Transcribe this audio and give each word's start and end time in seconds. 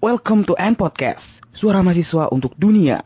Welcome 0.00 0.48
to 0.48 0.56
N 0.56 0.80
Podcast, 0.80 1.44
suara 1.52 1.84
mahasiswa 1.84 2.32
untuk 2.32 2.56
dunia. 2.56 3.04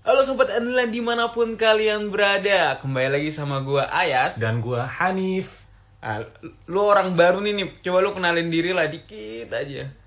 Halo 0.00 0.24
sobat 0.24 0.48
andalan 0.56 0.88
di 0.88 1.04
mana 1.04 1.28
pun 1.28 1.60
kalian 1.60 2.08
berada 2.08 2.80
Kembali 2.80 3.20
lagi 3.20 3.28
sama 3.36 3.60
gua 3.60 3.84
Ayas 3.92 4.40
dan 4.40 4.64
gua 4.64 4.88
Hanif. 4.88 5.68
Ah, 6.00 6.24
Lu 6.64 6.88
orang 6.88 7.20
baru 7.20 7.44
nih 7.44 7.52
nih 7.52 7.84
Coba 7.84 8.00
lu 8.00 8.16
kenalin 8.16 8.48
diri 8.48 8.72
lah 8.72 8.88
dikit 8.88 9.52
aja 9.52 9.99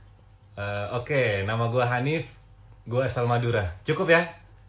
Eh, 0.54 0.88
Oke, 0.93 1.41
nama 1.49 1.65
gua 1.73 1.89
Hanif. 1.89 2.29
Gua 2.85 3.09
asal 3.09 3.25
Madura. 3.25 3.73
Cukup 3.88 4.11
ya? 4.11 4.27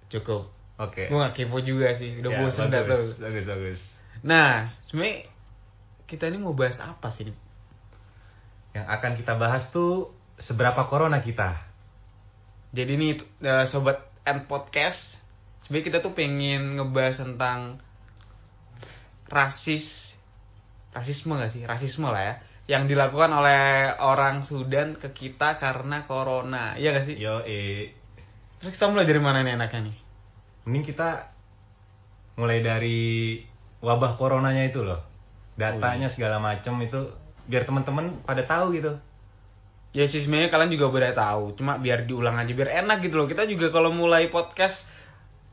Cukup 0.09 0.49
Oke. 0.79 1.11
Gua 1.11 1.29
gak 1.29 1.35
kepo 1.39 1.59
juga 1.63 1.91
sih 1.95 2.19
Udah 2.23 2.31
Ya, 2.35 2.39
bosen 2.43 2.71
dah 2.71 2.87
bagus, 2.87 3.19
tuh 3.19 3.27
Bagus, 3.27 3.45
bagus. 3.47 3.81
Nah 4.23 4.71
sebenernya 4.83 5.27
Kita 6.07 6.31
ini 6.31 6.39
mau 6.39 6.55
bahas 6.55 6.79
apa 6.79 7.11
sih? 7.11 7.31
Yang 8.75 8.87
akan 8.87 9.13
kita 9.19 9.35
bahas 9.39 9.71
tuh 9.71 10.11
seberapa 10.35 10.87
corona 10.91 11.23
kita. 11.23 11.55
Jadi 12.75 12.93
nih 12.99 13.13
eh, 13.43 13.67
sobat 13.67 14.03
N 14.27 14.47
Podcast 14.47 15.23
Sebenernya 15.63 15.87
kita 15.91 15.99
tuh 16.03 16.13
pengen 16.15 16.79
ngebahas 16.79 17.23
tentang 17.23 17.83
Rasis 19.27 20.19
Rasisme 20.95 21.35
gak 21.35 21.51
sih? 21.51 21.63
Rasisme 21.67 22.07
lah 22.07 22.23
ya 22.23 22.35
Yang 22.65 22.97
dilakukan 22.97 23.31
oleh 23.33 23.93
orang 24.01 24.41
Sudan 24.41 24.97
ke 24.97 25.13
kita 25.13 25.61
karena 25.61 26.09
corona 26.09 26.73
Iya 26.81 26.97
gak 26.97 27.05
sih? 27.05 27.17
Yo, 27.21 27.45
eh, 27.45 27.93
Terus 28.57 28.81
kita 28.81 28.89
mulai 28.89 29.05
dari 29.05 29.21
mana 29.21 29.45
nih 29.45 29.61
enaknya 29.61 29.93
nih? 29.93 29.97
mending 30.65 30.85
kita 30.85 31.29
mulai 32.41 32.65
dari 32.65 33.37
wabah 33.85 34.17
coronanya 34.17 34.65
itu 34.65 34.81
loh. 34.81 35.01
Datanya 35.61 36.09
segala 36.09 36.41
macem 36.41 36.75
itu 36.81 37.13
biar 37.47 37.69
teman-teman 37.69 38.17
pada 38.25 38.43
tahu 38.43 38.75
gitu. 38.75 38.97
Ya 39.95 40.11
sih 40.11 40.19
sebenarnya 40.19 40.51
kalian 40.51 40.75
juga 40.75 40.91
udah 40.91 41.15
tahu, 41.15 41.55
cuma 41.55 41.79
biar 41.79 42.09
diulang 42.09 42.35
aja 42.35 42.51
biar 42.51 42.83
enak 42.83 43.05
gitu 43.05 43.21
loh. 43.21 43.31
Kita 43.31 43.47
juga 43.47 43.71
kalau 43.71 43.95
mulai 43.95 44.27
podcast 44.27 44.91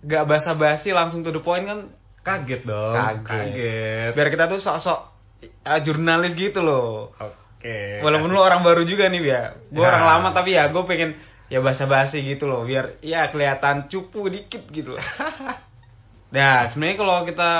gak 0.01 0.25
basa-basi 0.25 0.95
langsung 0.97 1.21
to 1.21 1.29
the 1.29 1.43
point 1.43 1.67
kan 1.69 1.91
Kaget 2.21 2.69
dong. 2.69 2.93
Kaget. 3.25 4.13
biar 4.13 4.27
kita 4.29 4.45
tuh 4.45 4.61
sok-sok 4.61 5.10
eh, 5.41 5.79
jurnalis 5.81 6.33
gitu 6.33 6.61
loh. 6.61 7.11
Oke. 7.17 8.01
Walaupun 8.01 8.29
kasih- 8.29 8.41
lu 8.41 8.45
orang 8.45 8.61
baru 8.61 8.81
juga 8.83 9.05
nih 9.07 9.21
ya. 9.21 9.43
Gue 9.69 9.81
Ya. 9.81 9.89
orang 9.89 10.05
lama 10.07 10.29
tapi 10.31 10.53
ya 10.53 10.69
gue 10.69 10.83
pengen 10.83 11.13
ya 11.47 11.59
basa-basi 11.59 12.23
gitu 12.23 12.47
loh 12.47 12.63
biar 12.63 12.97
ya 13.01 13.27
kelihatan 13.27 13.85
cupu 13.85 14.27
dikit 14.27 14.65
gitu 14.69 14.95
loh. 14.95 15.03
nah, 16.35 16.63
sebenarnya 16.65 16.97
kalau 16.97 17.17
kita 17.23 17.51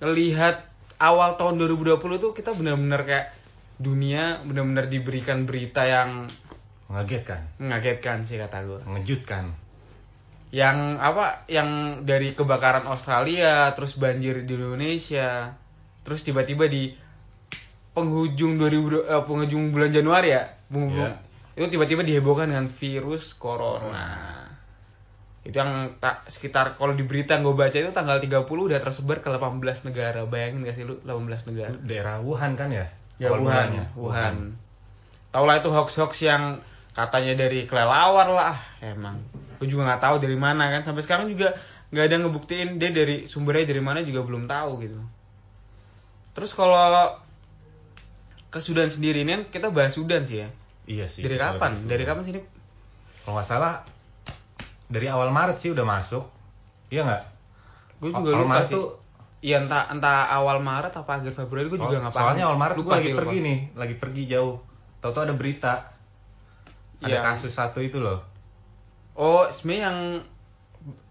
lihat 0.00 0.62
awal 0.98 1.34
tahun 1.34 1.56
2020 1.58 1.98
tuh 2.16 2.32
kita 2.32 2.52
benar-benar 2.52 3.02
kayak 3.04 3.26
dunia 3.76 4.40
benar-benar 4.44 4.88
diberikan 4.88 5.44
berita 5.44 5.84
yang 5.84 6.28
mengagetkan, 6.86 7.42
mengagetkan 7.58 8.22
sih 8.22 8.38
kata 8.38 8.62
gue. 8.62 8.80
mengejutkan. 8.86 9.52
Yang 10.54 10.78
apa? 11.02 11.42
Yang 11.50 11.68
dari 12.06 12.30
kebakaran 12.32 12.86
Australia, 12.86 13.74
terus 13.74 13.98
banjir 13.98 14.46
di 14.46 14.54
Indonesia, 14.54 15.52
terus 16.06 16.22
tiba-tiba 16.22 16.64
di 16.64 16.94
penghujung 17.90 18.56
2000 18.56 19.02
eh, 19.02 19.22
penghujung 19.22 19.72
bulan 19.72 19.90
Januari 19.90 20.30
ya, 20.30 20.46
bung- 20.66 20.92
Iya. 20.92 21.18
itu 21.56 21.74
tiba-tiba 21.74 22.00
dihebohkan 22.00 22.46
dengan 22.46 22.68
virus 22.68 23.32
corona. 23.32 24.36
Itu 25.40 25.56
yang 25.56 25.94
tak 25.96 26.26
sekitar 26.26 26.74
kalau 26.74 26.92
di 26.92 27.02
berita 27.02 27.34
yang 27.34 27.42
gue 27.42 27.54
baca 27.54 27.72
itu 27.72 27.90
tanggal 27.90 28.18
30 28.18 28.44
udah 28.66 28.76
tersebar 28.76 29.18
ke 29.18 29.30
18 29.30 29.56
negara. 29.82 30.22
Bayangin 30.22 30.62
gak 30.62 30.74
sih 30.74 30.82
lu 30.82 30.98
18 31.00 31.48
negara? 31.48 31.72
Daerah 31.80 32.18
Wuhan 32.18 32.54
kan 32.54 32.68
ya? 32.68 32.90
Ya 33.16 33.30
Awal 33.30 33.40
Wuhan, 33.40 33.54
mulanya. 33.72 33.84
Wuhan. 33.94 34.34
Tau 35.30 35.44
lah 35.44 35.56
itu 35.56 35.70
hoax-hoax 35.70 36.12
yang 36.20 36.60
katanya 36.92 37.46
dari 37.46 37.64
kelelawar 37.64 38.26
lah, 38.26 38.58
emang. 38.82 39.22
Gue 39.56 39.64
juga 39.66 39.88
nggak 39.88 40.02
tahu 40.02 40.16
dari 40.18 40.36
mana 40.36 40.68
kan. 40.68 40.82
Sampai 40.82 41.00
sekarang 41.00 41.30
juga 41.30 41.56
nggak 41.88 42.04
ada 42.04 42.16
ngebuktiin 42.20 42.76
dia 42.76 42.90
dari 42.90 43.24
sumbernya 43.24 43.64
dari 43.64 43.80
mana 43.80 44.02
juga 44.02 44.20
belum 44.20 44.44
tahu 44.44 44.70
gitu. 44.82 45.00
Terus 46.36 46.52
kalau 46.52 46.76
ke 48.46 48.60
Sudan 48.60 48.86
sendiri 48.86 49.24
ini 49.24 49.32
kan 49.32 49.42
kita 49.48 49.68
bahas 49.68 49.92
Sudan 49.92 50.22
sih 50.22 50.44
ya. 50.44 50.48
Iya 50.86 51.06
sih. 51.06 51.24
Dari 51.24 51.34
kapan? 51.34 51.74
Dari 51.82 52.04
kapan 52.04 52.22
sih 52.22 52.32
ini? 52.32 52.42
Kalau 53.24 53.34
nggak 53.34 53.48
salah 53.48 53.82
dari 54.86 55.08
awal 55.08 55.28
Maret 55.28 55.58
sih 55.58 55.72
udah 55.72 55.82
masuk. 55.82 56.28
Iya 56.88 57.02
nggak? 57.02 57.22
Gue 57.98 58.10
juga 58.12 58.20
Awal 58.28 58.38
lupa 58.38 58.52
Maret 58.54 58.68
sih. 58.68 58.76
tuh 58.76 58.86
Iya 59.38 59.62
entah 59.62 59.86
entah 59.88 60.26
awal 60.28 60.58
Maret 60.58 60.92
apa 60.92 61.10
akhir 61.12 61.32
Februari 61.34 61.66
gue 61.66 61.76
juga 61.76 61.90
soal- 61.90 62.02
nggak 62.02 62.14
paham. 62.14 62.24
Soalnya 62.26 62.44
awal 62.46 62.58
Maret 62.58 62.76
gue 62.76 62.84
lagi 62.88 63.10
lupa. 63.10 63.18
pergi 63.20 63.38
nih, 63.38 63.58
lagi 63.74 63.94
pergi 63.94 64.22
jauh. 64.26 64.56
Tahu-tahu 64.98 65.22
ada 65.22 65.34
berita. 65.34 65.74
Ada 66.98 67.08
Iya. 67.10 67.20
kasus 67.22 67.52
satu 67.52 67.78
itu 67.78 67.98
loh. 67.98 68.24
Oh, 69.12 69.44
sebenarnya 69.46 69.82
yang 69.84 69.98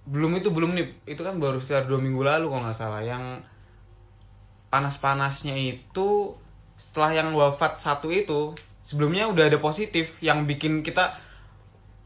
belum 0.06 0.32
itu 0.36 0.50
belum 0.50 0.74
nih. 0.74 0.86
Itu 1.08 1.22
kan 1.22 1.38
baru 1.38 1.58
sekitar 1.60 1.86
dua 1.86 1.98
minggu 1.98 2.22
lalu 2.22 2.46
kalau 2.48 2.62
nggak 2.64 2.76
salah. 2.76 3.02
Yang 3.02 3.46
panas-panasnya 4.76 5.56
itu 5.56 6.36
setelah 6.76 7.16
yang 7.16 7.32
wafat 7.32 7.80
satu 7.80 8.12
itu 8.12 8.52
sebelumnya 8.84 9.32
udah 9.32 9.48
ada 9.48 9.56
positif 9.64 10.20
yang 10.20 10.44
bikin 10.44 10.84
kita 10.84 11.16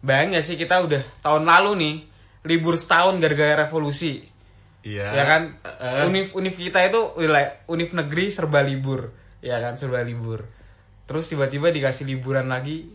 bayang 0.05 0.37
gak 0.37 0.45
sih 0.45 0.53
kita 0.53 0.85
udah 0.85 1.01
tahun 1.25 1.49
lalu 1.49 1.71
nih 1.81 1.95
libur 2.45 2.77
setahun 2.77 3.17
gara-gara 3.17 3.65
revolusi. 3.65 4.21
Iya. 4.85 5.11
ya 5.11 5.23
kan? 5.25 5.41
Eh, 5.65 6.07
univ 6.07 6.31
univ 6.37 6.55
kita 6.55 6.79
itu 6.87 7.01
wilayah 7.17 7.57
univ 7.67 7.89
negeri 7.91 8.29
serba 8.29 8.61
libur. 8.61 9.11
Ya 9.41 9.57
kan? 9.59 9.75
Serba 9.81 10.05
libur. 10.05 10.45
Terus 11.09 11.25
tiba-tiba 11.25 11.73
dikasih 11.73 12.05
liburan 12.05 12.53
lagi 12.53 12.85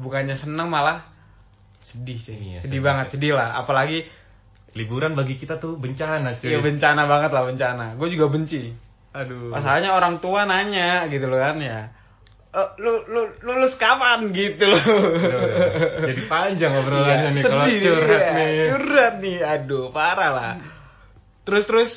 bukannya 0.00 0.34
seneng 0.34 0.72
malah 0.72 1.04
sedih 1.84 2.16
sih. 2.16 2.32
Iya, 2.32 2.64
sedih 2.64 2.80
sedih, 2.80 2.80
banget 2.80 3.06
sedih 3.12 3.36
lah. 3.36 3.60
Apalagi 3.60 4.08
liburan 4.72 5.12
bagi 5.12 5.36
kita 5.36 5.60
tuh 5.60 5.76
bencana 5.76 6.40
cuy. 6.40 6.48
ya 6.48 6.58
bencana 6.64 7.04
banget 7.04 7.30
lah 7.30 7.44
bencana. 7.44 7.86
Gue 8.00 8.08
juga 8.08 8.32
benci 8.32 8.72
Aduh. 9.12 9.52
masalahnya 9.52 9.92
orang 9.92 10.18
tua 10.18 10.44
nanya 10.44 11.04
gitu 11.06 11.28
loh 11.28 11.36
kan 11.36 11.60
ya 11.60 11.92
"Eh, 12.52 12.68
lu 12.80 12.92
lu 13.08 13.22
lulus 13.40 13.80
kapan 13.80 14.28
gitu 14.28 14.68
loh. 14.68 14.82
Jadi 16.04 16.20
panjang 16.28 16.72
obrolannya 16.76 17.32
Iya, 17.32 17.36
nih 17.36 17.42
kalau 17.42 17.64
curhat 17.64 18.20
iya, 18.20 18.32
nih. 18.36 18.66
curhat 18.68 19.14
nih 19.24 19.36
aduh 19.40 19.88
parah 19.88 20.30
lah 20.32 20.52
terus 21.42 21.64
terus 21.64 21.90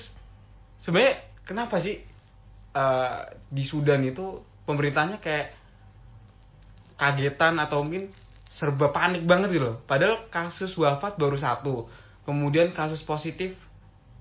sebenarnya 0.80 1.20
kenapa 1.44 1.84
sih 1.84 2.00
eh, 2.72 3.18
di 3.52 3.64
Sudan 3.64 4.00
itu 4.04 4.40
pemerintahnya 4.64 5.20
kayak 5.20 5.52
kagetan 6.96 7.60
atau 7.60 7.84
mungkin 7.84 8.08
serba 8.48 8.88
panik 8.90 9.28
banget 9.28 9.52
gitu 9.52 9.66
loh 9.68 9.78
padahal 9.84 10.32
kasus 10.32 10.72
wafat 10.80 11.20
baru 11.20 11.36
satu 11.36 11.92
kemudian 12.24 12.72
kasus 12.72 13.04
positif 13.04 13.52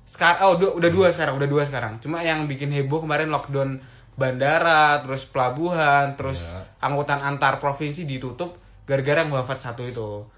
sekarang 0.04 0.38
oh 0.44 0.52
udah 0.76 0.90
dua 0.90 1.08
sekarang 1.10 1.34
udah 1.36 1.48
dua 1.48 1.62
sekarang 1.64 1.96
cuma 1.98 2.20
yang 2.20 2.44
bikin 2.44 2.68
heboh 2.68 3.00
kemarin 3.00 3.28
lockdown 3.28 3.80
bandara 4.14 5.02
terus 5.02 5.24
pelabuhan 5.24 6.14
terus 6.14 6.38
Iya. 6.38 6.60
angkutan 6.80 7.18
antar 7.18 7.58
provinsi 7.58 8.04
ditutup 8.04 8.54
gara-gara 8.84 9.24
yang 9.24 9.32
wafat 9.32 9.58
satu 9.60 9.82
itu 9.82 10.28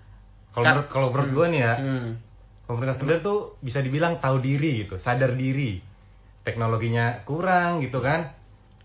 Kalau 0.50 0.65
menurut 0.65 0.88
kalau 0.88 1.09
menurut 1.12 1.31
gue 1.31 1.47
nih 1.53 1.60
ya, 1.60 1.75
Hmm. 1.77 2.10
pemerintah 2.65 2.97
Sudan 2.97 3.21
tuh 3.21 3.60
bisa 3.60 3.84
dibilang 3.84 4.16
tahu 4.16 4.41
diri 4.41 4.81
gitu, 4.81 4.97
sadar 4.97 5.37
diri. 5.37 5.84
Teknologinya 6.41 7.21
kurang 7.22 7.84
gitu 7.84 8.00
kan. 8.00 8.33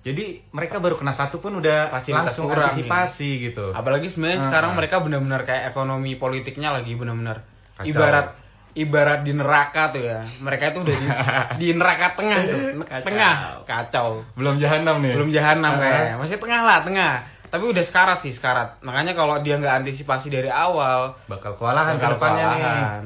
Jadi 0.01 0.43
mereka 0.51 0.81
baru 0.81 0.97
kena 0.97 1.13
satu 1.13 1.39
pun 1.39 1.55
udah 1.55 1.87
Fasilitas 1.87 2.35
langsung 2.35 2.51
kurang, 2.51 2.67
antisipasi 2.67 3.29
gitu. 3.47 3.71
Apalagi 3.71 4.09
sebenarnya 4.09 4.43
Ah, 4.43 4.45
sekarang 4.49 4.71
ah. 4.73 4.77
mereka 4.81 4.99
benar-benar 4.99 5.45
kayak 5.45 5.71
ekonomi 5.71 6.17
politiknya 6.17 6.73
lagi 6.73 6.91
benar-benar 6.91 7.45
ibarat 7.81 8.35
ibarat 8.73 9.21
di 9.21 9.31
neraka 9.31 9.91
tuh 9.91 10.01
ya. 10.01 10.19
Mereka 10.39 10.71
itu 10.71 10.79
udah 10.81 10.95
di, 10.95 11.07
di 11.61 11.67
neraka 11.71 12.15
tengah 12.15 12.39
tuh. 12.41 12.59
Kacau. 12.81 13.05
Tengah, 13.05 13.33
kacau. 13.63 14.09
Belum 14.33 14.55
jahanam 14.55 14.99
nih. 14.99 15.13
Belum 15.13 15.29
jahanam 15.29 15.73
Ah. 15.75 15.79
kayaknya. 15.79 16.13
Masih 16.17 16.37
tengah 16.37 16.61
lah, 16.61 16.79
tengah. 16.81 17.13
Tapi 17.47 17.63
udah 17.67 17.83
sekarat 17.83 18.19
sih, 18.21 18.31
sekarat. 18.31 18.79
Makanya 18.79 19.11
kalau 19.11 19.35
dia 19.39 19.55
nggak 19.55 19.83
antisipasi 19.83 20.27
dari 20.27 20.47
awal, 20.47 21.19
Bakal 21.25 21.55
kewalahan 21.55 21.95
ke 21.95 21.99
bakal 21.99 22.11
depannya 22.15 22.45
nih. 22.45 22.57
kewalahan. 22.57 23.03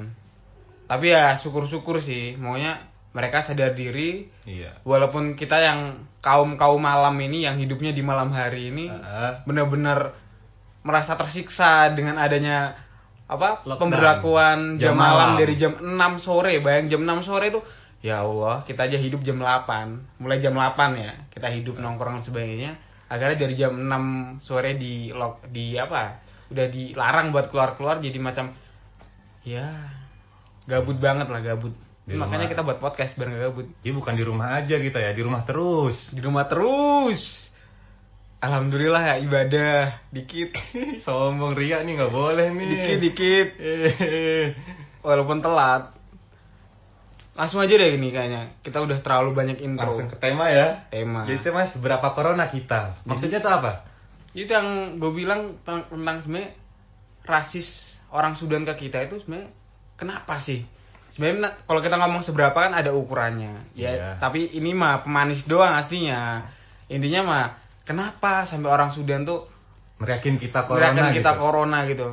Tapi 0.85 1.05
ya 1.09 1.25
syukur-syukur 1.35 1.97
sih, 1.97 2.37
maunya 2.37 2.77
mereka 3.09 3.41
sadar 3.41 3.73
diri 3.73 4.29
Iya. 4.43 4.75
walaupun 4.83 5.33
kita 5.33 5.57
yang 5.57 5.79
kaum 6.19 6.53
kaum 6.55 6.77
malam 6.77 7.15
ini 7.17 7.41
yang 7.41 7.55
hidupnya 7.55 7.89
di 7.89 8.03
malam 8.03 8.29
hari 8.29 8.69
ini 8.69 8.91
Ah. 8.91 9.41
benar-benar 9.43 10.13
merasa 10.83 11.15
tersiksa 11.15 11.89
dengan 11.89 12.19
adanya 12.19 12.77
apa 13.25 13.65
Lockdown. 13.65 13.81
pemberlakuan 13.89 14.59
jam, 14.77 14.93
Jam 14.93 14.95
malam. 14.95 15.33
malam. 15.33 15.41
dari 15.41 15.53
jam 15.57 15.73
6 15.77 15.89
sore 16.21 16.61
bayang 16.61 16.85
jam 16.87 17.01
6 17.01 17.25
sore 17.25 17.49
itu 17.49 17.61
ya 17.99 18.21
Allah 18.21 18.61
kita 18.63 18.85
aja 18.85 18.97
hidup 18.97 19.25
jam 19.25 19.41
8 19.41 20.21
mulai 20.21 20.37
jam 20.37 20.53
8 20.53 20.77
ya 21.01 21.11
kita 21.33 21.49
hidup 21.49 21.75
nongkrong 21.77 22.21
sebagainya 22.21 22.77
akhirnya 23.05 23.37
dari 23.37 23.53
jam 23.57 23.73
6 23.73 24.39
sore 24.39 24.77
di 24.77 25.09
lock 25.09 25.41
di 25.49 25.73
apa 25.73 26.21
udah 26.53 26.65
dilarang 26.69 27.33
buat 27.33 27.49
keluar-keluar 27.49 27.97
jadi 27.97 28.17
macam 28.21 28.53
ya 29.41 29.65
gabut 30.65 30.97
banget 30.97 31.29
lah 31.29 31.41
gabut. 31.41 31.73
Di 32.05 32.13
Makanya 32.13 32.45
rumah. 32.45 32.51
kita 32.53 32.61
buat 32.61 32.77
podcast 32.77 33.11
biar 33.17 33.29
gak 33.29 33.41
gabut. 33.49 33.67
Jadi 33.81 33.93
bukan 33.93 34.13
di 34.13 34.21
rumah 34.21 34.61
aja 34.61 34.77
kita 34.77 35.01
ya, 35.01 35.09
di 35.09 35.25
rumah 35.25 35.41
terus. 35.41 36.13
Di 36.13 36.21
rumah 36.21 36.45
terus. 36.45 37.49
Alhamdulillah 38.45 39.01
ya 39.03 39.15
ibadah 39.19 39.73
dikit 40.09 40.53
Sombong 41.03 41.53
Ria 41.53 41.81
nih 41.81 41.97
nggak 41.97 42.13
boleh 42.13 42.47
nih. 42.49 42.67
dikit 42.69 42.97
dikit 43.01 43.47
walaupun 45.07 45.39
telat. 45.39 45.93
Langsung 47.33 47.59
aja 47.59 47.73
deh 47.73 47.91
ini 47.91 48.09
kayaknya. 48.09 48.47
Kita 48.61 48.79
udah 48.79 49.01
terlalu 49.01 49.33
banyak 49.33 49.57
intro. 49.59 49.89
Langsung 49.89 50.07
ke 50.07 50.15
tema 50.15 50.47
ya. 50.47 50.87
tema. 50.87 51.25
Jadi 51.25 51.41
tema 51.41 51.65
seberapa 51.65 52.07
corona 52.09 52.47
kita. 52.47 53.01
Maksudnya 53.03 53.39
tuh 53.39 53.51
apa? 53.51 53.83
Itu 54.31 54.47
yang 54.47 54.97
gue 54.97 55.11
bilang 55.11 55.59
tentang, 55.61 55.83
tentang 55.89 56.17
sebenarnya 56.21 56.51
rasis 57.23 57.67
orang 58.09 58.35
Sudan 58.35 58.63
ke 58.63 58.77
kita 58.77 59.03
itu 59.03 59.19
sebenarnya 59.19 59.51
kenapa 59.95 60.37
sih? 60.37 60.63
Sebenarnya 61.07 61.39
na- 61.41 61.55
kalau 61.61 61.79
kita 61.79 61.95
ngomong 61.97 62.21
seberapa 62.21 62.55
kan 62.55 62.71
ada 62.71 62.91
ukurannya. 62.91 63.73
Ya, 63.73 63.91
Iya. 63.91 64.09
tapi 64.17 64.47
ini 64.51 64.71
mah 64.71 65.03
pemanis 65.03 65.43
doang 65.43 65.73
aslinya. 65.73 66.47
Intinya 66.87 67.21
mah 67.21 67.45
kenapa 67.85 68.43
sampai 68.43 68.69
orang 68.69 68.89
Sudan 68.91 69.23
tuh 69.23 69.47
Meriakin 69.95 70.35
kita 70.35 70.67
corona 70.67 70.91
gerakan 70.91 71.15
kita 71.15 71.31
gitu. 71.31 71.39
corona 71.39 71.77
gitu. 71.87 72.07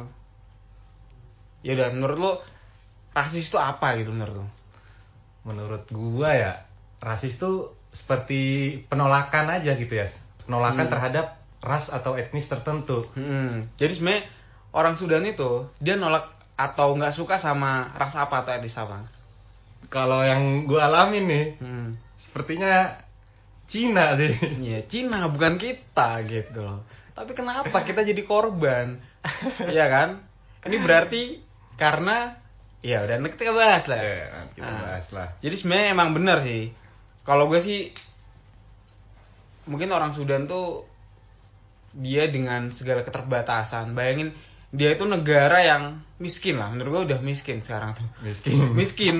Ya 1.66 1.74
udah 1.74 1.88
menurut 1.94 2.18
lu 2.18 2.32
rasis 3.10 3.50
itu 3.50 3.58
apa 3.58 3.98
gitu 3.98 4.14
menurut 4.14 4.42
lu? 4.42 4.46
Menurut 5.42 5.82
gua 5.90 6.30
ya, 6.30 6.52
rasis 7.02 7.34
tuh 7.42 7.74
seperti 7.90 8.76
penolakan 8.86 9.50
aja 9.58 9.74
gitu 9.74 9.90
ya. 9.90 10.06
Penolakan 10.46 10.86
Hmm. 10.86 10.92
terhadap 10.94 11.26
ras 11.62 11.90
atau 11.90 12.14
etnis 12.14 12.46
tertentu. 12.46 13.06
Hmm. 13.18 13.66
Jadi 13.78 13.92
sebenarnya 13.98 14.22
orang 14.74 14.94
Sudan 14.94 15.26
itu 15.26 15.66
dia 15.82 15.98
nolak 15.98 16.30
atau 16.54 16.94
nggak 16.94 17.14
suka 17.14 17.38
sama 17.38 17.90
ras 17.98 18.14
apa 18.14 18.46
atau 18.46 18.54
etnis 18.54 18.78
apa? 18.78 19.06
Kalau 19.90 20.22
yang 20.22 20.66
gua 20.70 20.86
alamin 20.86 21.24
nih, 21.26 21.46
Hmm. 21.58 21.98
sepertinya 22.14 22.94
Cina 23.66 24.14
sih. 24.18 24.32
Ya 24.60 24.80
Cina 24.84 25.28
bukan 25.30 25.56
kita 25.56 26.22
gitu 26.26 26.60
loh. 26.62 26.80
Tapi 27.12 27.32
kenapa 27.36 27.84
kita 27.84 28.04
jadi 28.04 28.22
korban? 28.24 28.96
Iya 29.68 29.86
kan? 29.88 30.24
Ini 30.64 30.76
berarti 30.80 31.22
karena 31.76 32.36
ya 32.82 33.02
udah 33.06 33.16
nanti 33.20 33.36
kita 33.38 33.54
bahas 33.54 33.84
lah. 33.86 34.00
Eh, 34.00 34.26
nanti 34.30 34.52
kita 34.58 34.70
Nah, 34.70 34.80
bahas 34.82 35.06
lah. 35.14 35.28
Jadi 35.38 35.54
sebenarnya 35.54 35.88
emang 35.94 36.10
benar 36.16 36.38
sih. 36.42 36.72
Kalau 37.22 37.46
gue 37.46 37.60
sih 37.62 37.94
mungkin 39.70 39.94
orang 39.94 40.10
Sudan 40.10 40.50
tuh 40.50 40.86
dia 41.94 42.26
dengan 42.26 42.72
segala 42.74 43.06
keterbatasan. 43.06 43.94
Bayangin 43.94 44.34
dia 44.72 44.96
itu 44.96 45.04
negara 45.04 45.60
yang 45.62 46.00
miskin 46.16 46.56
lah. 46.56 46.72
Menurut 46.72 46.90
gue 46.90 47.02
udah 47.14 47.20
miskin 47.20 47.60
sekarang 47.60 47.92
tuh. 47.94 48.08
Miskin. 48.24 48.72
Miskin. 48.72 49.16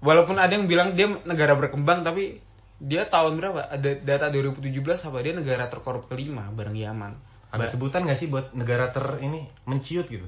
Walaupun 0.00 0.40
ada 0.40 0.56
yang 0.56 0.64
bilang 0.64 0.96
dia 0.96 1.10
negara 1.28 1.52
berkembang 1.58 2.06
tapi 2.06 2.40
dia 2.80 3.04
tahun 3.06 3.36
berapa? 3.36 3.60
Ada 3.68 4.00
data 4.00 4.26
2017 4.32 4.72
apa 4.80 5.16
dia 5.20 5.36
negara 5.36 5.68
terkorup 5.68 6.08
kelima 6.08 6.48
bareng 6.50 6.74
Yaman. 6.74 7.12
Ada 7.52 7.66
Ba- 7.66 7.70
sebutan 7.70 8.08
gak 8.08 8.16
sih 8.16 8.26
buat 8.26 8.56
negara 8.56 8.88
ter 8.90 9.04
ini 9.20 9.46
menciut 9.68 10.08
gitu? 10.08 10.26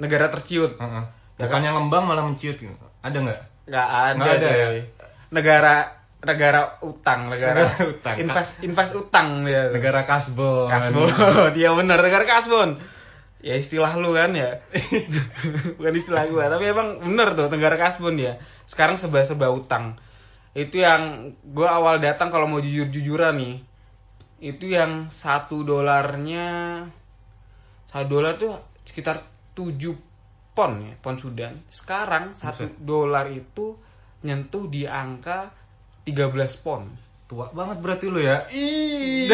negara 0.00 0.32
terciut. 0.32 0.80
Heeh. 0.80 1.04
Ya 1.36 1.44
Bukannya 1.44 1.70
ngembang 1.76 2.08
malah 2.08 2.24
menciut 2.24 2.56
gitu. 2.56 2.72
Ada 3.04 3.16
nggak? 3.20 3.40
Nggak 3.68 3.88
ada, 3.92 4.16
Nggak 4.16 4.34
ada 4.40 4.48
ya? 4.48 4.68
Negara 5.28 5.74
negara 6.20 6.60
utang, 6.84 7.28
negara 7.32 7.64
Negara 7.68 7.84
utang. 7.88 8.16
Invest 8.16 8.52
invest 8.64 8.92
utang 8.96 9.44
dia. 9.44 9.68
Negara 9.72 10.04
kasbon. 10.08 10.68
kasbon. 10.68 11.08
Dia 11.56 11.72
benar 11.76 12.00
negara 12.00 12.24
kasbon. 12.24 12.80
Ya 13.40 13.56
istilah 13.56 13.92
lu 13.96 14.12
kan 14.12 14.36
ya. 14.36 14.60
Bukan 15.80 15.94
istilah 15.96 16.28
gua, 16.28 16.52
tapi 16.52 16.68
emang 16.68 17.00
bener 17.00 17.32
tuh 17.32 17.48
negara 17.48 17.80
kasbon 17.80 18.20
dia. 18.20 18.36
Sekarang 18.68 19.00
serba-serba 19.00 19.48
utang. 19.48 19.96
Itu 20.50 20.82
yang 20.82 21.34
gua 21.46 21.78
awal 21.78 22.02
datang 22.02 22.34
kalau 22.34 22.50
mau 22.50 22.58
jujur-jujuran 22.58 23.38
nih. 23.38 23.56
Itu 24.40 24.66
yang 24.66 25.12
satu 25.12 25.62
dolarnya 25.62 26.48
satu 27.90 28.06
dolar 28.06 28.38
tuh 28.38 28.54
sekitar 28.86 29.22
7 29.54 30.54
pon 30.54 30.72
ya, 30.82 30.94
pon 30.98 31.18
Sudan. 31.18 31.58
Sekarang 31.70 32.34
satu 32.34 32.70
dolar 32.78 33.30
itu 33.30 33.74
nyentuh 34.26 34.66
di 34.70 34.86
angka 34.86 35.50
13 36.06 36.64
pon. 36.64 36.86
Tua 37.30 37.50
banget 37.54 37.78
berarti 37.78 38.06
lu 38.10 38.18
ya. 38.18 38.46
Ih. 38.50 39.30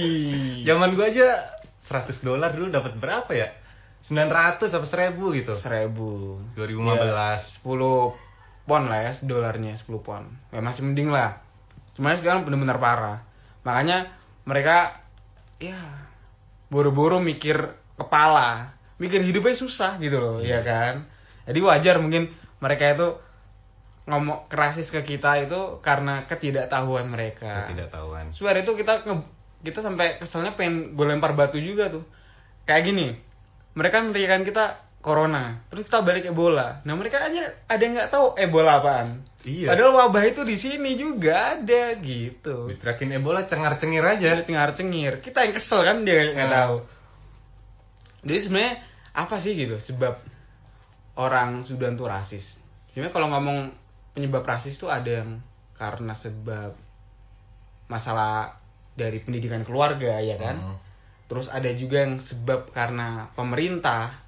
Zaman 0.68 0.96
gua 0.96 1.12
aja 1.12 1.60
100 1.84 2.24
dolar 2.24 2.52
dulu 2.56 2.72
dapat 2.72 2.96
berapa 2.96 3.32
ya? 3.36 3.52
900 4.04 4.68
apa 4.68 4.84
1000 4.84 5.16
gitu. 5.40 5.52
seribu 5.56 6.36
2015. 6.56 7.64
10 7.64 8.23
pon 8.64 8.88
lah 8.88 9.04
ya 9.04 9.12
dolarnya 9.24 9.76
10 9.76 9.86
pon 10.00 10.24
ya 10.50 10.60
masih 10.64 10.84
mending 10.84 11.12
lah 11.12 11.40
cuma 11.94 12.16
sekarang 12.16 12.42
benar-benar 12.48 12.80
parah 12.80 13.18
makanya 13.62 14.10
mereka 14.44 14.98
ya 15.60 15.76
buru-buru 16.68 17.20
mikir 17.20 17.76
kepala 17.94 18.74
mikir 18.98 19.22
hidupnya 19.22 19.54
susah 19.54 20.00
gitu 20.00 20.18
loh 20.18 20.38
ya 20.42 20.64
kan 20.64 21.06
jadi 21.44 21.60
wajar 21.60 21.96
mungkin 22.00 22.32
mereka 22.58 22.96
itu 22.96 23.08
ngomong 24.04 24.52
kerasis 24.52 24.92
ke 24.92 25.00
kita 25.00 25.48
itu 25.48 25.80
karena 25.80 26.28
ketidaktahuan 26.28 27.08
mereka 27.08 27.68
Ketidaktahuan. 27.68 28.36
Suara 28.36 28.60
itu 28.60 28.76
kita 28.76 29.00
nge- 29.00 29.28
kita 29.64 29.80
sampai 29.80 30.20
keselnya 30.20 30.52
pengen 30.52 30.92
gue 30.92 31.06
lempar 31.08 31.32
batu 31.32 31.56
juga 31.56 31.88
tuh. 31.88 32.04
Kayak 32.68 32.92
gini. 32.92 33.06
Mereka 33.72 34.04
meneriakan 34.04 34.44
kita 34.44 34.83
corona, 35.04 35.60
terus 35.68 35.84
kita 35.84 36.00
balik 36.00 36.32
Ebola. 36.32 36.80
Nah, 36.88 36.96
mereka 36.96 37.20
aja 37.20 37.52
ada 37.68 37.82
yang 37.84 37.92
nggak 37.92 38.08
tahu 38.08 38.32
Ebola 38.40 38.80
apaan. 38.80 39.20
Iya. 39.44 39.68
Padahal 39.68 39.92
wabah 39.92 40.24
itu 40.24 40.40
di 40.48 40.56
sini 40.56 40.96
juga 40.96 41.52
ada 41.60 41.92
gitu. 42.00 42.72
Diterakin 42.72 43.12
Ebola 43.20 43.44
cengar-cengir 43.44 44.00
aja. 44.00 44.40
Dia 44.40 44.40
cengar-cengir. 44.40 45.20
Kita 45.20 45.44
yang 45.44 45.52
kesel 45.52 45.84
kan 45.84 46.08
dia 46.08 46.32
nggak 46.32 46.48
Nah. 46.48 46.56
tahu. 46.56 46.76
Jadi 48.24 48.38
sebenarnya 48.40 48.74
apa 49.12 49.36
sih 49.36 49.52
gitu 49.52 49.76
sebab 49.76 50.16
orang 51.20 51.60
Sudan 51.68 52.00
tuh 52.00 52.08
rasis? 52.08 52.64
Sebenarnya 52.88 53.12
kalau 53.12 53.28
ngomong 53.36 53.58
penyebab 54.16 54.48
rasis 54.48 54.80
tuh 54.80 54.88
ada 54.88 55.20
yang 55.20 55.44
karena 55.76 56.16
sebab 56.16 56.72
masalah 57.92 58.56
dari 58.96 59.20
pendidikan 59.20 59.60
keluarga 59.68 60.24
ya 60.24 60.40
kan. 60.40 60.56
Hmm. 60.56 60.78
Terus 61.28 61.52
ada 61.52 61.68
juga 61.76 62.00
yang 62.08 62.16
sebab 62.16 62.72
karena 62.72 63.28
pemerintah. 63.36 64.23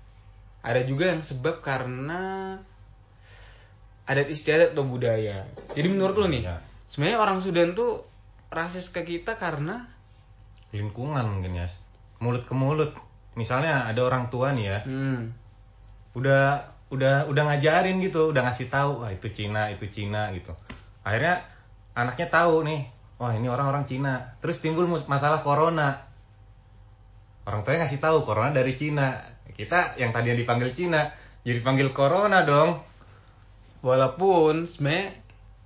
Ada 0.67 0.83
juga 0.83 1.15
yang 1.15 1.23
sebab 1.23 1.63
karena 1.63 2.58
adat 4.06 4.27
istiadat 4.27 4.75
atau 4.75 4.82
budaya. 4.82 5.46
Jadi 5.79 5.87
menurut 5.87 6.19
lu 6.19 6.27
nih, 6.27 6.43
Iya. 6.43 6.58
sebenarnya 6.91 7.19
orang 7.23 7.39
Sudan 7.39 7.79
tuh 7.79 8.03
rasis 8.51 8.91
ke 8.91 9.06
kita 9.06 9.39
karena 9.39 9.87
Lingkungan 10.75 11.23
mungkin 11.23 11.63
ya. 11.63 11.67
Mulut 12.19 12.43
ke 12.44 12.55
mulut. 12.55 12.91
Misalnya 13.39 13.87
ada 13.87 14.01
orang 14.03 14.32
tua 14.32 14.51
nih 14.56 14.65
ya, 14.65 14.79
hmm, 14.82 15.20
udah 16.17 16.73
udah 16.89 17.29
udah 17.29 17.43
ngajarin 17.53 18.01
gitu, 18.01 18.32
udah 18.32 18.49
ngasih 18.49 18.73
tahu, 18.73 19.05
wah 19.05 19.13
itu 19.13 19.29
Cina, 19.29 19.69
itu 19.69 19.85
Cina 19.93 20.32
gitu. 20.32 20.56
Akhirnya 21.05 21.44
anaknya 21.93 22.32
tahu 22.32 22.65
nih, 22.65 22.89
wah 23.20 23.37
ini 23.37 23.46
orang-orang 23.53 23.85
Cina. 23.85 24.35
Terus 24.41 24.56
timbul 24.56 24.89
masalah 24.89 25.44
corona. 25.44 26.08
Orang 27.44 27.63
tuanya 27.63 27.85
ngasih 27.85 28.01
tahu 28.01 28.25
corona 28.25 28.51
dari 28.56 28.73
Cina. 28.73 29.35
Kita 29.56 29.96
yang 29.96 30.13
tadinya 30.13 30.36
dipanggil 30.36 30.70
Cina, 30.70 31.08
jadi 31.43 31.58
panggil 31.60 31.91
corona 31.91 32.43
dong. 32.43 32.84
walaupun 33.81 34.67
sebenarnya 34.67 35.15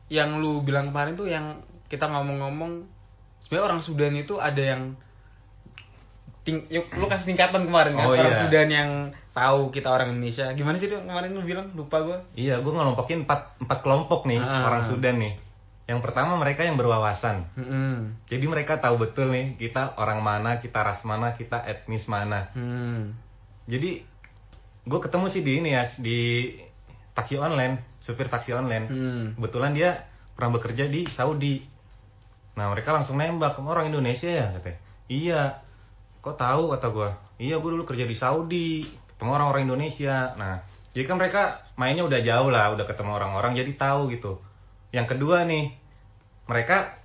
yang 0.08 0.38
lu 0.38 0.60
bilang 0.60 0.90
kemarin 0.90 1.14
tuh 1.14 1.24
yang 1.24 1.56
kita 1.86 2.04
ngomong-ngomong 2.04 2.84
sebenarnya 3.40 3.66
orang 3.66 3.80
Sudan 3.80 4.12
itu 4.12 4.36
ada 4.36 4.60
yang 4.60 4.92
ting 6.40 6.68
yuk, 6.68 6.88
lu 6.94 7.06
kasih 7.06 7.32
tingkatan 7.32 7.64
kemarin 7.64 7.94
kan 7.94 8.04
Oh, 8.04 8.12
orang 8.12 8.28
iya. 8.28 8.40
Sudan 8.40 8.68
yang 8.68 8.90
tahu 9.30 9.68
kita 9.70 9.88
orang 9.88 10.12
Indonesia 10.12 10.52
gimana 10.52 10.76
sih 10.76 10.88
tuh 10.88 11.00
kemarin 11.00 11.32
lu 11.32 11.40
bilang 11.40 11.72
lupa 11.72 12.00
gua 12.00 12.18
Iya, 12.32 12.58
gue 12.58 12.68
ngelompokin 12.68 13.24
empat, 13.24 13.60
empat 13.60 13.78
kelompok 13.80 14.24
nih 14.24 14.36
Ah. 14.36 14.68
orang 14.68 14.82
Sudan 14.82 15.16
nih. 15.16 15.34
Yang 15.84 16.00
pertama 16.02 16.36
mereka 16.36 16.62
yang 16.62 16.76
berwawasan. 16.76 17.50
hmm. 17.56 18.26
Jadi 18.26 18.44
mereka 18.46 18.76
tahu 18.76 19.00
betul 19.00 19.32
nih 19.32 19.56
kita 19.56 19.96
orang 19.96 20.20
mana, 20.20 20.60
kita 20.60 20.80
ras 20.80 21.02
mana, 21.02 21.32
kita 21.32 21.64
etnis 21.64 22.04
mana. 22.04 22.52
Hmm. 22.52 23.16
Jadi 23.66 24.00
gue 24.86 25.00
ketemu 25.00 25.26
sih 25.28 25.42
di 25.44 25.52
ini 25.60 25.70
ya 25.76 25.84
di 26.00 26.18
taksi 27.12 27.36
online, 27.36 28.00
supir 28.00 28.30
taksi 28.30 28.56
online. 28.56 28.86
Hmm. 28.88 29.24
Kebetulan 29.36 29.76
dia 29.76 30.08
pernah 30.32 30.56
bekerja 30.56 30.88
di 30.88 31.04
Saudi. 31.10 31.60
Nah 32.56 32.72
mereka 32.72 32.96
langsung 32.96 33.20
nembak 33.20 33.58
"Kamu 33.58 33.72
orang 33.72 33.92
Indonesia 33.92 34.30
ya 34.30 34.46
katanya. 34.56 34.78
Iya. 35.10 35.42
Kok 36.20 36.36
tahu 36.36 36.62
kata 36.76 36.88
gue? 36.92 37.10
Iya 37.40 37.56
gue 37.60 37.70
dulu 37.72 37.84
kerja 37.84 38.04
di 38.08 38.16
Saudi. 38.16 38.84
Ketemu 38.86 39.30
orang-orang 39.36 39.68
Indonesia. 39.68 40.32
Nah 40.36 40.64
jadi 40.90 41.04
kan 41.06 41.16
mereka 41.20 41.42
mainnya 41.78 42.02
udah 42.02 42.20
jauh 42.20 42.50
lah, 42.50 42.74
udah 42.74 42.86
ketemu 42.88 43.10
orang-orang 43.14 43.52
jadi 43.54 43.72
tahu 43.78 44.10
gitu. 44.10 44.42
Yang 44.90 45.16
kedua 45.16 45.46
nih 45.46 45.70
mereka 46.50 46.98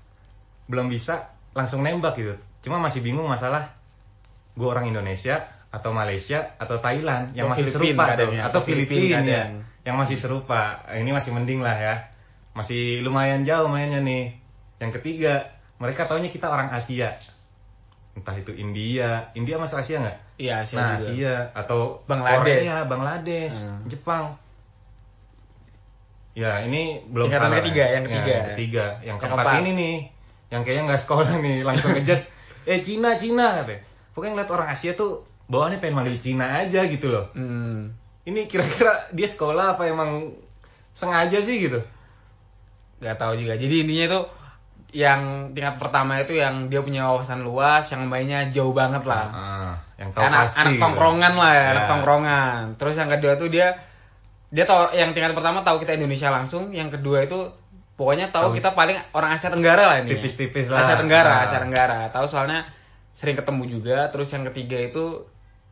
belum 0.66 0.90
bisa 0.90 1.36
langsung 1.54 1.86
nembak 1.86 2.18
gitu. 2.18 2.34
Cuma 2.66 2.82
masih 2.82 3.06
bingung 3.06 3.30
masalah 3.30 3.72
gue 4.56 4.66
orang 4.66 4.90
Indonesia 4.90 5.55
atau 5.76 5.92
Malaysia 5.92 6.56
atau 6.56 6.80
Thailand 6.80 7.36
yang 7.36 7.52
Atau 7.52 7.60
masih 7.60 7.66
Filipina 7.68 7.84
serupa 7.92 8.04
kadang 8.08 8.32
ya, 8.32 8.42
atau 8.48 8.60
Filipina. 8.64 9.20
Ya. 9.22 9.44
Yang 9.84 9.96
masih 10.00 10.18
serupa. 10.18 10.62
Ini 10.90 11.12
masih 11.12 11.32
mending 11.32 11.60
lah 11.60 11.76
ya. 11.76 11.96
Masih 12.56 13.04
lumayan 13.04 13.44
jauh 13.44 13.68
mainnya 13.68 14.00
nih. 14.00 14.32
Yang 14.80 14.92
ketiga 14.98 15.52
mereka 15.76 16.08
taunya 16.08 16.32
kita 16.32 16.48
orang 16.48 16.72
Asia. 16.72 17.20
Entah 18.16 18.32
itu 18.34 18.56
India. 18.56 19.28
India 19.36 19.60
masuk 19.60 19.76
Asia 19.78 20.00
nggak? 20.00 20.18
Iya, 20.36 20.54
Asia 20.64 20.76
nah 20.76 20.96
juga. 20.96 21.04
Asia. 21.12 21.36
Atau 21.54 21.80
Bangladesh. 22.06 22.64
Korea 22.64 22.76
Bangladesh 22.86 23.56
Hmm. 23.60 23.84
Jepang. 23.86 24.24
Ya 26.32 26.60
ini 26.62 27.00
belum 27.06 27.28
Tingkatan 27.28 27.48
salah. 27.48 27.60
ketiga, 27.60 27.84
ya. 27.84 27.92
yang 27.94 28.04
Ya, 28.04 28.08
ketiga. 28.10 28.32
yang 28.34 28.48
ketiga. 28.50 28.86
Yang 28.86 29.04
Yang 29.06 29.18
keempat 29.22 29.36
keempat. 29.46 29.62
ini 29.62 29.72
nih 29.74 29.96
yang 30.46 30.62
kayaknya 30.64 30.84
nggak 30.88 31.02
sekolah 31.02 31.34
nih 31.38 31.58
langsung 31.62 31.92
ngejudge. 31.92 32.28
Eh 32.66 32.82
Cina 32.82 33.14
Cina 33.16 33.62
katanya. 33.62 33.86
Pokoknya 34.12 34.32
ngeliat 34.34 34.50
orang 34.50 34.68
Asia 34.68 34.96
tuh 34.96 35.22
bawaannya 35.46 35.78
pengen 35.78 35.96
manggil 35.96 36.18
Cina 36.18 36.60
aja 36.60 36.86
gitu 36.86 37.08
loh 37.08 37.30
Hmm. 37.32 37.94
ini 38.24 38.46
kira-kira 38.46 38.90
dia 39.12 39.26
sekolah 39.26 39.76
apa 39.76 39.86
emang 39.86 40.34
sengaja 40.92 41.38
sih 41.38 41.62
gitu 41.62 41.82
Gak 42.96 43.20
tahu 43.20 43.36
juga. 43.36 43.54
Jadi 43.54 43.84
intinya 43.84 44.08
tuh 44.10 44.24
yang 44.96 45.52
tingkat 45.52 45.76
pertama 45.76 46.16
itu 46.18 46.32
yang 46.32 46.72
dia 46.72 46.80
punya 46.80 47.04
wawasan 47.06 47.44
luas, 47.44 47.84
yang 47.92 48.08
mainnya 48.08 48.48
jauh 48.48 48.72
banget 48.72 49.04
lah. 49.04 49.26
Ah, 49.28 49.74
yang 50.00 50.16
tahu 50.16 50.24
anak, 50.24 50.48
pasti 50.48 50.60
anak 50.64 50.72
gitu. 50.72 50.82
tongkrongan 50.82 51.34
lah 51.36 51.52
ya, 51.52 51.66
anak 51.68 51.84
Ya. 51.84 51.90
tongkrongan. 51.92 52.60
Terus 52.80 52.96
yang 52.96 53.10
kedua 53.12 53.34
tuh 53.36 53.52
dia 53.52 53.76
dia 54.48 54.64
tahu 54.64 54.96
yang 54.96 55.12
tingkat 55.12 55.36
pertama 55.36 55.60
tahu 55.62 55.84
kita 55.84 56.00
Indonesia 56.00 56.32
langsung, 56.32 56.72
yang 56.72 56.88
kedua 56.88 57.28
itu 57.28 57.52
pokoknya 58.00 58.32
tahu 58.32 58.56
Tahu. 58.56 58.58
kita 58.58 58.70
paling 58.72 58.96
orang 59.12 59.36
Asia 59.36 59.52
Tenggara 59.52 59.84
lah 59.86 59.98
ini. 60.00 60.16
Tipis-tipis 60.16 60.72
lah. 60.72 60.80
Asia 60.80 60.96
Tenggara, 60.96 61.30
Nah. 61.30 61.44
Asia 61.44 61.60
Tenggara. 61.60 62.00
Tahu 62.10 62.26
soalnya 62.26 62.64
sering 63.12 63.36
ketemu 63.36 63.64
juga. 63.70 64.08
Terus 64.08 64.32
yang 64.32 64.48
ketiga 64.48 64.80
itu 64.80 65.28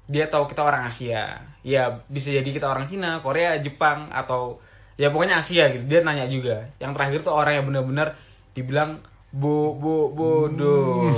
dia 0.07 0.27
tahu 0.27 0.51
kita 0.51 0.61
orang 0.63 0.87
Asia. 0.87 1.43
Ya 1.63 2.03
bisa 2.11 2.31
jadi 2.31 2.45
kita 2.47 2.67
orang 2.67 2.91
Cina, 2.91 3.23
Korea, 3.23 3.55
Jepang 3.59 4.11
atau 4.11 4.59
ya 4.99 5.09
pokoknya 5.09 5.39
Asia 5.39 5.71
gitu. 5.71 5.87
Dia 5.87 6.03
nanya 6.03 6.27
juga. 6.27 6.67
Yang 6.79 6.91
terakhir 6.99 7.19
tuh 7.23 7.33
orang 7.33 7.53
yang 7.61 7.65
benar-benar 7.71 8.19
dibilang 8.51 8.99
bo 9.33 9.73
bo 9.73 10.13
bodoh. 10.13 11.09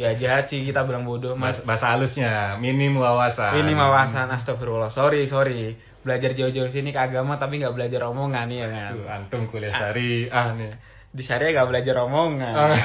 ya 0.00 0.12
jahat 0.18 0.50
sih 0.50 0.66
kita 0.66 0.84
bilang 0.84 1.06
bodoh. 1.06 1.38
Mas 1.38 1.62
bahasa, 1.64 1.94
halusnya 1.94 2.60
minim 2.60 2.98
wawasan 2.98 3.56
ini 3.62 3.72
wawasan 3.72 4.28
astagfirullah. 4.34 4.92
Sorry, 4.92 5.24
sorry. 5.24 5.78
Belajar 6.04 6.36
jauh-jauh 6.36 6.70
sini 6.70 6.92
ke 6.92 7.00
agama 7.00 7.40
tapi 7.40 7.58
nggak 7.62 7.74
belajar 7.74 8.06
omongan 8.10 8.46
ya 8.52 8.66
kan. 8.68 8.92
Tuh, 8.94 9.06
antum 9.08 9.42
kuliah 9.50 9.74
syariah 9.74 10.46
nih 10.54 10.72
Di 11.08 11.22
syariah 11.24 11.56
nggak 11.56 11.68
belajar 11.70 11.94
omongan. 12.04 12.54
Ah. 12.54 12.76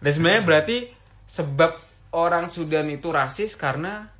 Dan 0.00 0.10
sebenarnya 0.16 0.42
berarti 0.46 0.76
sebab 1.28 1.89
orang 2.10 2.50
Sudan 2.50 2.90
itu 2.90 3.08
rasis 3.10 3.54
karena 3.54 4.10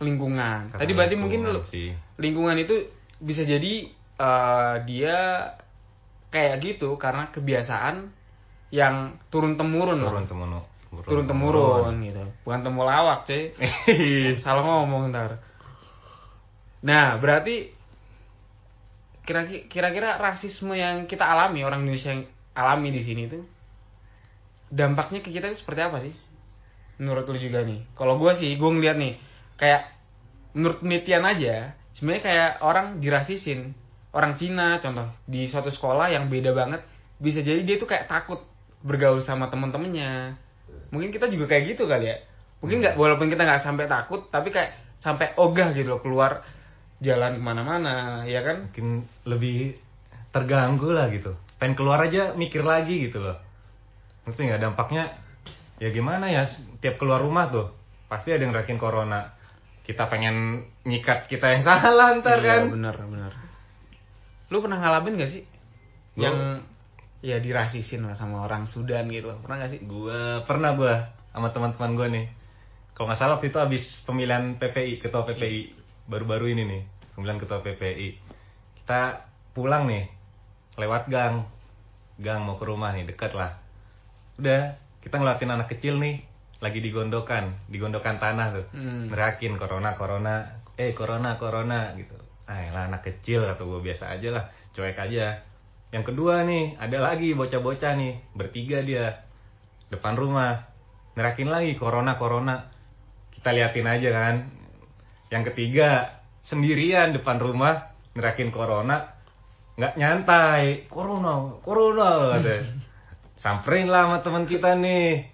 lingkungan. 0.00 0.72
Tadi 0.72 0.92
berarti 0.92 1.16
mungkin 1.16 1.44
Lingkungan 1.44 1.64
sih 1.68 1.92
lingkungan 2.20 2.56
itu 2.60 2.76
bisa 3.20 3.44
jadi 3.44 3.88
eh, 4.20 4.74
dia 4.84 5.16
kayak 6.30 6.56
gitu 6.62 6.94
karena 7.00 7.28
kebiasaan 7.32 8.12
yang 8.70 9.18
turun 9.34 9.58
temurun 9.58 9.98
turun 9.98 10.26
temurun 10.28 10.62
Turun 10.90 11.26
temurun 11.26 11.94
gitu. 12.02 12.22
Bukan 12.42 12.60
temulawak, 12.66 13.18
cuy. 13.26 13.54
Salah 14.42 14.62
ngomong 14.66 15.10
ntar. 15.14 15.38
Nah, 16.82 17.14
berarti 17.20 17.70
kira- 19.22 19.66
kira-kira 19.70 20.18
rasisme 20.18 20.74
yang 20.74 21.06
kita 21.06 21.28
alami 21.30 21.62
orang 21.62 21.86
Indonesia 21.86 22.10
yang 22.10 22.26
alami 22.56 22.90
di 22.90 23.02
sini 23.04 23.30
tuh 23.30 23.46
dampaknya 24.70 25.22
ke 25.22 25.30
kita 25.30 25.50
itu 25.50 25.62
seperti 25.62 25.80
apa 25.82 25.98
sih? 26.02 26.14
Menurut 27.00 27.24
lu 27.32 27.40
juga 27.40 27.64
nih. 27.64 27.80
Kalau 27.96 28.20
gue 28.20 28.32
sih, 28.36 28.52
gue 28.60 28.70
ngeliat 28.70 29.00
nih 29.00 29.16
kayak 29.56 29.88
menurut 30.52 30.84
penelitian 30.84 31.24
aja, 31.24 31.72
sebenarnya 31.88 32.22
kayak 32.22 32.50
orang 32.60 33.00
dirasisin. 33.00 33.72
Orang 34.10 34.34
Cina 34.34 34.82
contoh 34.82 35.06
di 35.24 35.46
suatu 35.46 35.70
sekolah 35.70 36.10
yang 36.10 36.28
beda 36.28 36.50
banget, 36.52 36.82
bisa 37.22 37.40
jadi 37.40 37.62
dia 37.62 37.78
tuh 37.78 37.86
kayak 37.88 38.10
takut 38.10 38.42
bergaul 38.84 39.22
sama 39.22 39.48
temen-temennya. 39.48 40.34
Mungkin 40.90 41.14
kita 41.14 41.30
juga 41.30 41.56
kayak 41.56 41.74
gitu 41.74 41.86
kali 41.86 42.10
ya. 42.10 42.16
Mungkin 42.60 42.82
nggak, 42.82 42.94
walaupun 42.98 43.30
kita 43.30 43.46
nggak 43.46 43.62
sampai 43.62 43.86
takut, 43.86 44.26
tapi 44.28 44.50
kayak 44.50 44.74
sampai 44.98 45.32
ogah 45.38 45.72
gitu 45.72 45.96
loh 45.96 46.02
keluar 46.02 46.44
jalan 47.00 47.38
ke 47.38 47.42
mana-mana, 47.42 48.26
ya 48.28 48.44
kan? 48.44 48.68
mungkin 48.68 49.08
lebih 49.24 49.78
terganggu 50.30 50.94
lah 50.94 51.10
gitu 51.10 51.34
pengen 51.58 51.74
keluar 51.76 52.00
aja 52.00 52.32
mikir 52.38 52.62
lagi 52.62 53.10
gitu 53.10 53.20
loh 53.20 53.36
ngerti 54.24 54.40
nggak 54.46 54.62
dampaknya 54.62 55.10
ya 55.80 55.88
gimana 55.90 56.28
ya 56.28 56.44
tiap 56.78 57.00
keluar 57.00 57.18
rumah 57.18 57.48
tuh 57.48 57.72
pasti 58.06 58.30
ada 58.30 58.44
yang 58.44 58.52
rakin 58.52 58.76
corona 58.76 59.32
kita 59.80 60.06
pengen 60.06 60.68
nyikat 60.84 61.24
kita 61.26 61.56
yang 61.56 61.64
salah 61.68 62.14
ntar 62.20 62.38
Iya, 62.38 62.46
kan 62.46 62.62
bener 62.70 62.96
bener. 63.00 63.32
Lu 64.50 64.60
pernah 64.60 64.78
ngalamin 64.78 65.16
gak 65.16 65.30
sih? 65.30 65.42
Gua- 66.14 66.26
Yang 66.26 66.36
ya 67.20 67.36
dirasisin 67.38 68.04
lah 68.04 68.14
sama 68.14 68.44
orang 68.44 68.66
Sudan 68.66 69.06
gitu. 69.08 69.30
Pernah 69.40 69.56
gak 69.62 69.70
sih? 69.72 69.80
Gua 69.82 70.42
pernah 70.44 70.74
gua 70.74 70.94
sama 71.30 71.48
teman-teman 71.48 71.92
gua 71.94 72.08
nih. 72.10 72.26
Kalau 72.92 73.08
nggak 73.08 73.16
salah 73.16 73.32
waktu 73.38 73.48
itu 73.48 73.58
habis 73.58 74.02
pemilihan 74.04 74.58
PPI, 74.58 75.00
ketua 75.00 75.24
PPI 75.24 75.72
baru-baru 76.04 76.52
ini 76.52 76.62
nih, 76.66 76.82
pemilihan 77.14 77.38
ketua 77.40 77.62
PPI. 77.62 78.18
Kita 78.76 79.24
pulang 79.56 79.88
nih 79.88 80.04
lewat 80.76 81.08
gang. 81.08 81.46
Gang 82.20 82.44
mau 82.44 82.60
ke 82.60 82.68
rumah 82.68 82.92
nih, 82.92 83.08
dekat 83.08 83.32
lah. 83.32 83.56
Udah, 84.36 84.76
kita 85.00 85.16
ngeliatin 85.16 85.50
anak 85.52 85.68
kecil 85.72 85.96
nih 85.96 86.20
lagi 86.60 86.84
digondokan, 86.84 87.56
digondokan 87.72 88.20
tanah 88.20 88.46
tuh. 88.52 88.66
Hmm. 88.76 89.08
Nerakin 89.08 89.56
corona, 89.56 89.96
corona, 89.96 90.44
eh 90.76 90.92
corona, 90.92 91.40
corona 91.40 91.96
gitu. 91.96 92.16
Ah, 92.44 92.68
lah 92.72 92.90
anak 92.90 93.06
kecil 93.08 93.48
atau 93.48 93.64
gue 93.64 93.80
biasa 93.80 94.12
aja 94.12 94.28
lah, 94.28 94.44
cuek 94.76 94.98
aja. 95.00 95.40
Yang 95.90 96.04
kedua 96.12 96.44
nih, 96.44 96.76
ada 96.76 97.00
lagi 97.00 97.32
bocah-bocah 97.32 97.96
nih, 97.96 98.20
bertiga 98.36 98.84
dia 98.84 99.24
depan 99.90 100.14
rumah, 100.14 100.68
nerakin 101.16 101.48
lagi 101.50 101.74
corona, 101.74 102.14
corona. 102.20 102.70
Kita 103.32 103.56
liatin 103.56 103.88
aja 103.88 104.08
kan. 104.12 104.34
Yang 105.32 105.54
ketiga, 105.54 106.20
sendirian 106.44 107.16
depan 107.16 107.40
rumah, 107.40 107.96
nerakin 108.12 108.52
corona, 108.52 109.16
nggak 109.80 109.96
nyantai, 109.96 110.90
corona, 110.92 111.56
corona, 111.64 112.36
katanya. 112.36 112.62
Samperin 113.40 113.88
lah 113.88 114.04
sama 114.04 114.20
teman 114.20 114.44
kita 114.44 114.76
nih. 114.76 115.24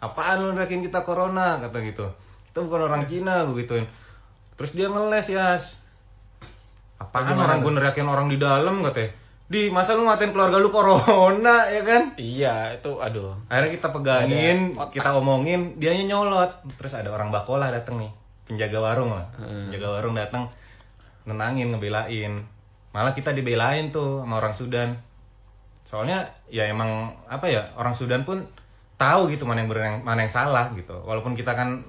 Apaan 0.00 0.40
lu 0.40 0.56
nerakin 0.56 0.80
kita 0.80 1.04
corona 1.04 1.60
kata 1.60 1.84
gitu. 1.84 2.08
Kita 2.48 2.64
bukan 2.64 2.88
orang 2.88 3.04
Cina 3.04 3.44
gue 3.44 3.60
gituin. 3.60 3.84
Terus 4.56 4.72
dia 4.72 4.88
ngeles 4.88 5.28
ya. 5.28 5.60
Apaan 6.96 7.28
Gimana 7.28 7.44
orang 7.44 7.58
gue 7.60 7.72
nerakin 7.76 8.08
orang 8.08 8.32
di 8.32 8.40
dalam 8.40 8.80
katanya. 8.80 9.12
Di 9.46 9.68
masa 9.68 10.00
lu 10.00 10.08
ngatain 10.08 10.32
keluarga 10.32 10.56
lu 10.56 10.72
corona 10.72 11.68
ya 11.76 11.84
kan? 11.84 12.16
Iya, 12.16 12.80
itu 12.80 13.04
aduh. 13.04 13.36
Akhirnya 13.52 13.70
kita 13.76 13.88
pegangin, 13.92 14.58
kita 14.88 15.12
omongin, 15.20 15.76
dianya 15.76 16.16
nyolot. 16.16 16.64
Terus 16.80 16.96
ada 16.96 17.12
orang 17.12 17.28
bakola 17.28 17.68
datang 17.68 18.00
nih, 18.00 18.10
penjaga 18.48 18.80
warung 18.80 19.12
lah. 19.12 19.28
Hmm. 19.36 19.68
Penjaga 19.68 19.88
warung 19.92 20.16
datang 20.16 20.48
nenangin, 21.28 21.68
ngebelain. 21.68 22.48
Malah 22.96 23.12
kita 23.12 23.36
dibelain 23.36 23.92
tuh 23.92 24.24
sama 24.24 24.40
orang 24.40 24.56
Sudan. 24.56 24.88
Soalnya 25.86 26.34
ya 26.50 26.66
emang 26.66 27.14
apa 27.30 27.46
ya, 27.46 27.70
orang 27.78 27.94
Sudan 27.94 28.26
pun 28.26 28.42
tahu 28.98 29.30
gitu 29.30 29.46
mana 29.46 29.62
yang 29.62 29.70
benar 29.70 30.02
mana 30.02 30.26
yang 30.26 30.34
salah 30.34 30.74
gitu. 30.74 30.98
Walaupun 31.06 31.38
kita 31.38 31.54
kan 31.54 31.86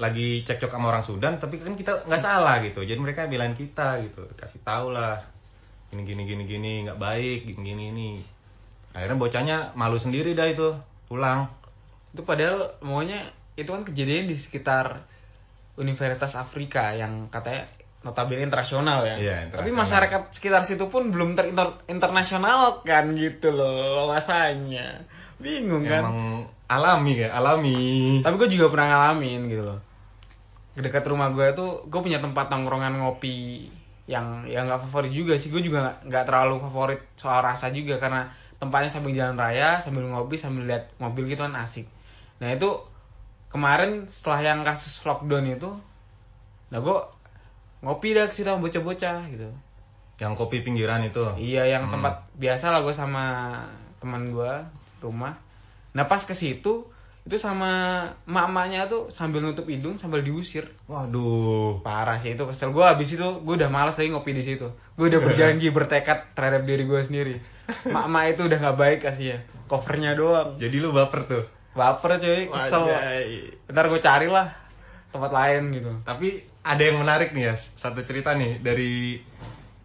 lagi 0.00 0.46
cekcok 0.46 0.72
sama 0.72 0.94
orang 0.94 1.04
Sudan, 1.04 1.36
tapi 1.36 1.60
kan 1.60 1.74
kita 1.74 2.06
nggak 2.06 2.22
salah 2.22 2.62
gitu. 2.62 2.86
Jadi 2.86 2.96
mereka 3.02 3.26
belain 3.26 3.52
kita 3.52 4.00
gitu, 4.06 4.24
kasih 4.38 4.62
tahu 4.62 4.94
lah. 4.94 5.20
Gini 5.90 6.06
gini 6.06 6.22
gini 6.24 6.44
gini 6.46 6.72
nggak 6.86 6.96
baik, 7.02 7.50
gini 7.50 7.60
gini 7.60 7.84
ini. 7.92 8.10
Akhirnya 8.94 9.18
bocahnya 9.18 9.56
malu 9.74 9.98
sendiri 9.98 10.32
dah 10.32 10.46
itu, 10.46 10.72
pulang. 11.10 11.50
Itu 12.14 12.22
padahal 12.22 12.78
maunya 12.80 13.26
itu 13.58 13.68
kan 13.68 13.82
kejadian 13.82 14.30
di 14.30 14.38
sekitar 14.38 15.02
Universitas 15.76 16.38
Afrika 16.38 16.94
yang 16.94 17.26
katanya 17.28 17.66
notabene 18.00 18.40
internasional 18.40 19.04
ya. 19.04 19.16
Iya, 19.20 19.36
Tapi 19.52 19.70
masyarakat 19.76 20.32
sekitar 20.32 20.64
situ 20.64 20.88
pun 20.88 21.12
belum 21.12 21.36
terinternasional 21.36 22.80
kan 22.80 23.12
gitu 23.12 23.52
loh 23.52 24.04
wawasannya. 24.08 25.04
Bingung 25.36 25.84
kan? 25.84 26.04
Emang 26.08 26.20
alami 26.64 27.12
kayak 27.20 27.34
alami. 27.36 27.80
Tapi 28.24 28.34
gue 28.40 28.48
juga 28.56 28.72
pernah 28.72 28.86
ngalamin 28.88 29.40
gitu 29.52 29.64
loh. 29.68 29.80
Dekat 30.80 31.04
rumah 31.04 31.28
gue 31.36 31.52
tuh 31.52 31.84
gue 31.92 32.00
punya 32.00 32.24
tempat 32.24 32.48
nongkrongan 32.48 33.04
ngopi 33.04 33.68
yang 34.08 34.48
yang 34.48 34.64
nggak 34.64 34.88
favorit 34.88 35.12
juga 35.12 35.36
sih. 35.36 35.52
Gue 35.52 35.60
juga 35.60 36.00
nggak 36.00 36.24
terlalu 36.24 36.56
favorit 36.64 37.00
soal 37.20 37.44
rasa 37.44 37.68
juga 37.68 38.00
karena 38.00 38.32
tempatnya 38.56 38.88
sambil 38.92 39.12
jalan 39.12 39.36
raya, 39.36 39.80
sambil 39.84 40.08
ngopi, 40.08 40.40
sambil 40.40 40.68
lihat 40.68 40.88
mobil 40.96 41.28
gitu 41.28 41.44
kan 41.44 41.56
asik. 41.60 41.84
Nah 42.40 42.48
itu 42.52 42.80
kemarin 43.52 44.08
setelah 44.08 44.40
yang 44.40 44.60
kasus 44.64 45.00
lockdown 45.04 45.48
itu, 45.48 45.74
nah 46.70 46.78
gue 46.78 46.96
ngopi 47.80 48.12
dah 48.12 48.24
ke 48.24 48.34
situ 48.34 48.46
sama 48.46 48.60
bocah-bocah 48.60 49.16
gitu. 49.28 49.48
Yang 50.16 50.32
kopi 50.36 50.60
pinggiran 50.60 51.00
itu. 51.02 51.24
Iya 51.34 51.64
yang 51.70 51.86
Hmm. 51.86 51.96
tempat 51.96 52.28
biasa 52.34 52.68
lah 52.68 52.80
gue 52.80 52.92
sama 52.92 53.24
teman 53.96 54.28
gue 54.28 54.52
rumah. 55.00 55.36
Nah 55.90 56.04
pas 56.04 56.20
ke 56.20 56.32
situ 56.32 56.84
itu 57.20 57.36
sama 57.36 57.68
mak-maknya 58.24 58.84
tuh 58.86 59.08
sambil 59.08 59.40
nutup 59.40 59.64
hidung 59.64 59.96
sambil 59.96 60.20
diusir 60.20 60.64
Waduh. 60.86 61.80
parah 61.80 62.16
sih 62.16 62.32
itu 62.32 62.42
kesel 62.42 62.70
gue 62.70 62.80
abis 62.82 63.12
itu 63.12 63.28
gue 63.38 63.54
udah 63.54 63.68
malas 63.68 63.92
lagi 63.94 64.08
ngopi 64.08 64.32
di 64.32 64.40
situ 64.42 64.64
gue 64.66 65.06
udah 65.06 65.20
berjanji 65.26 65.68
bertekad 65.68 66.32
terhadap 66.32 66.64
diri 66.64 66.82
gue 66.82 66.96
sendiri 66.98 67.36
mak-mak 67.84 68.24
itu 68.30 68.42
udah 68.42 68.58
nggak 68.58 68.78
baik 68.78 68.98
kasih 69.02 69.26
ya 69.30 69.38
covernya 69.66 70.16
doang 70.16 70.56
Jadi 70.56 70.76
lu 70.76 70.90
baper 70.90 71.20
tuh. 71.22 71.44
baper 71.70 72.16
cuy 72.16 72.48
kesel 72.48 72.82
Wajay. 72.82 73.28
ntar 73.68 73.84
gue 73.86 74.00
carilah 74.00 74.46
tempat 75.06 75.30
lain 75.30 75.62
gitu 75.72 75.92
Tapi 76.02 76.40
ada 76.60 76.82
yang 76.82 77.00
menarik 77.00 77.32
nih 77.32 77.48
ya, 77.48 77.54
satu 77.56 78.04
cerita 78.04 78.36
nih 78.36 78.60
dari 78.60 79.16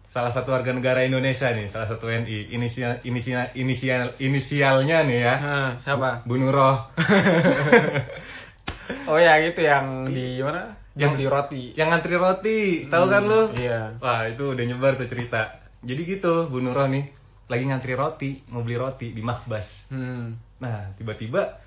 salah 0.06 0.30
satu 0.30 0.52
warga 0.52 0.72
negara 0.72 1.02
Indonesia 1.02 1.50
nih, 1.50 1.66
salah 1.66 1.86
satu 1.86 2.06
WNI. 2.06 2.52
Inisial 2.52 3.00
inisial 3.02 3.50
inisial 3.52 4.14
inisialnya 4.16 5.02
nih 5.04 5.18
ya. 5.20 5.34
Nah, 5.40 5.70
siapa 5.76 6.22
Bu 6.24 6.36
Nuroh. 6.36 6.88
oh 9.10 9.18
ya 9.18 9.42
gitu 9.42 9.60
yang 9.60 10.06
di 10.06 10.40
mana 10.40 10.78
yang 10.96 11.12
Yang- 11.12 11.16
di 11.20 11.26
roti 11.28 11.62
yang 11.76 11.92
ngantri 11.92 12.16
roti, 12.16 12.60
tahu 12.88 13.04
kan 13.12 13.22
lu? 13.28 13.52
iya 13.58 13.92
Wah, 14.00 14.24
itu 14.24 14.56
udah 14.56 14.64
nyebar 14.64 14.96
tuh 14.96 15.04
cerita. 15.04 15.60
Jadi 15.84 16.00
gitu, 16.08 16.48
Bu 16.48 16.64
Nuroh 16.64 16.88
nih 16.88 17.04
lagi 17.46 17.64
ngantri 17.68 17.94
roti, 17.94 18.30
mau 18.50 18.64
beli 18.64 18.80
roti 18.80 19.12
di 19.12 19.20
Makbas. 19.20 19.92
hmm. 19.92 20.26
Nah, 20.56 20.96
tiba-tiba 20.96 21.60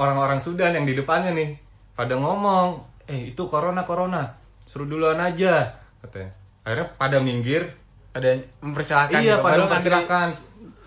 orang-orang 0.00 0.40
Sudan 0.40 0.72
yang 0.72 0.88
di 0.88 0.96
depannya 0.96 1.36
nih 1.36 1.60
pada 1.92 2.16
ngomong, 2.16 2.93
"Eh, 3.06 3.32
itu 3.32 3.42
corona 3.46 3.82
corona. 3.82 4.36
Suruh 4.64 4.84
duluan 4.84 5.18
aja." 5.18 5.80
katanya. 6.00 6.30
Akhirnya 6.62 6.86
pada 6.94 7.18
minggir. 7.20 7.64
ada 8.14 8.30
yang 8.30 8.46
mempersilahkan 8.62 9.18
iya, 9.18 9.36
gitu. 9.36 9.42
pada 9.42 9.52
Padahal 9.58 9.66
ngantri- 9.66 9.90
mempersilahkan. 9.90 10.28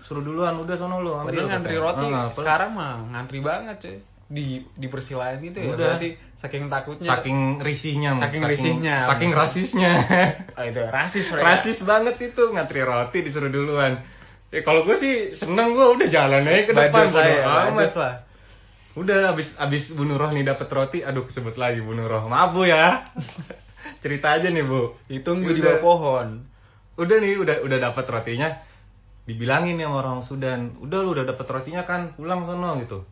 Suruh 0.00 0.24
duluan, 0.24 0.54
udah 0.56 0.76
sono 0.80 0.96
lu 0.98 1.12
ambil. 1.12 1.28
Padahal 1.28 1.48
ngantri 1.52 1.76
roti 1.76 2.00
Ah, 2.00 2.08
padahal 2.08 2.32
sekarang 2.32 2.70
mah 2.72 2.92
ngantri 3.12 3.38
banget 3.44 3.76
cuy 3.84 3.96
di 4.28 4.44
dipersilain 4.76 5.40
gitu 5.40 5.56
ya 5.56 5.72
Udah. 5.72 5.96
berarti 5.96 6.08
saking 6.36 6.68
takutnya 6.68 7.08
saking 7.08 7.38
risihnya, 7.58 8.10
Saking 8.20 8.42
risihnya. 8.44 8.96
saking 9.08 9.30
rasisnya. 9.32 9.92
oh, 10.56 10.64
itu 10.68 10.80
rasis 10.84 11.26
mereka. 11.32 11.44
Rasis 11.48 11.78
banget 11.84 12.16
itu 12.20 12.42
ngantri 12.48 12.80
roti 12.80 13.18
disuruh 13.20 13.48
duluan. 13.48 14.00
Ya 14.48 14.60
kalau 14.60 14.84
gue 14.84 14.96
sih 14.96 15.32
seneng 15.32 15.72
gue 15.72 15.86
udah 15.96 16.08
jalan 16.08 16.44
aja 16.44 16.62
ke 16.64 16.72
depan 16.72 17.04
saya 17.08 17.44
amat. 17.44 17.92
lah 17.92 18.14
Udah 18.98 19.30
abis 19.30 19.54
abis 19.62 19.94
Bu 19.94 20.02
Nuroh 20.02 20.34
nih 20.34 20.42
dapet 20.42 20.66
roti, 20.66 21.06
aduh 21.06 21.22
kesebut 21.22 21.54
lagi 21.54 21.78
Bu 21.78 21.94
Nuroh. 21.94 22.26
Maaf 22.26 22.50
Bu 22.50 22.66
ya. 22.66 23.06
Cerita 24.02 24.34
aja 24.34 24.50
nih 24.50 24.66
Bu. 24.66 24.98
ditunggu 25.06 25.54
di 25.54 25.62
bawah 25.62 25.78
pohon 25.78 26.28
Udah 26.98 27.16
nih 27.22 27.38
udah 27.38 27.62
udah 27.62 27.78
dapet 27.78 28.10
rotinya. 28.10 28.50
Dibilangin 29.22 29.78
nih 29.78 29.86
sama 29.86 30.02
orang 30.02 30.18
Sudan, 30.26 30.74
udah 30.82 30.98
lu 31.04 31.14
udah 31.14 31.22
dapet 31.28 31.46
rotinya 31.46 31.86
kan, 31.86 32.16
pulang 32.18 32.42
sono 32.42 32.74
gitu. 32.82 33.06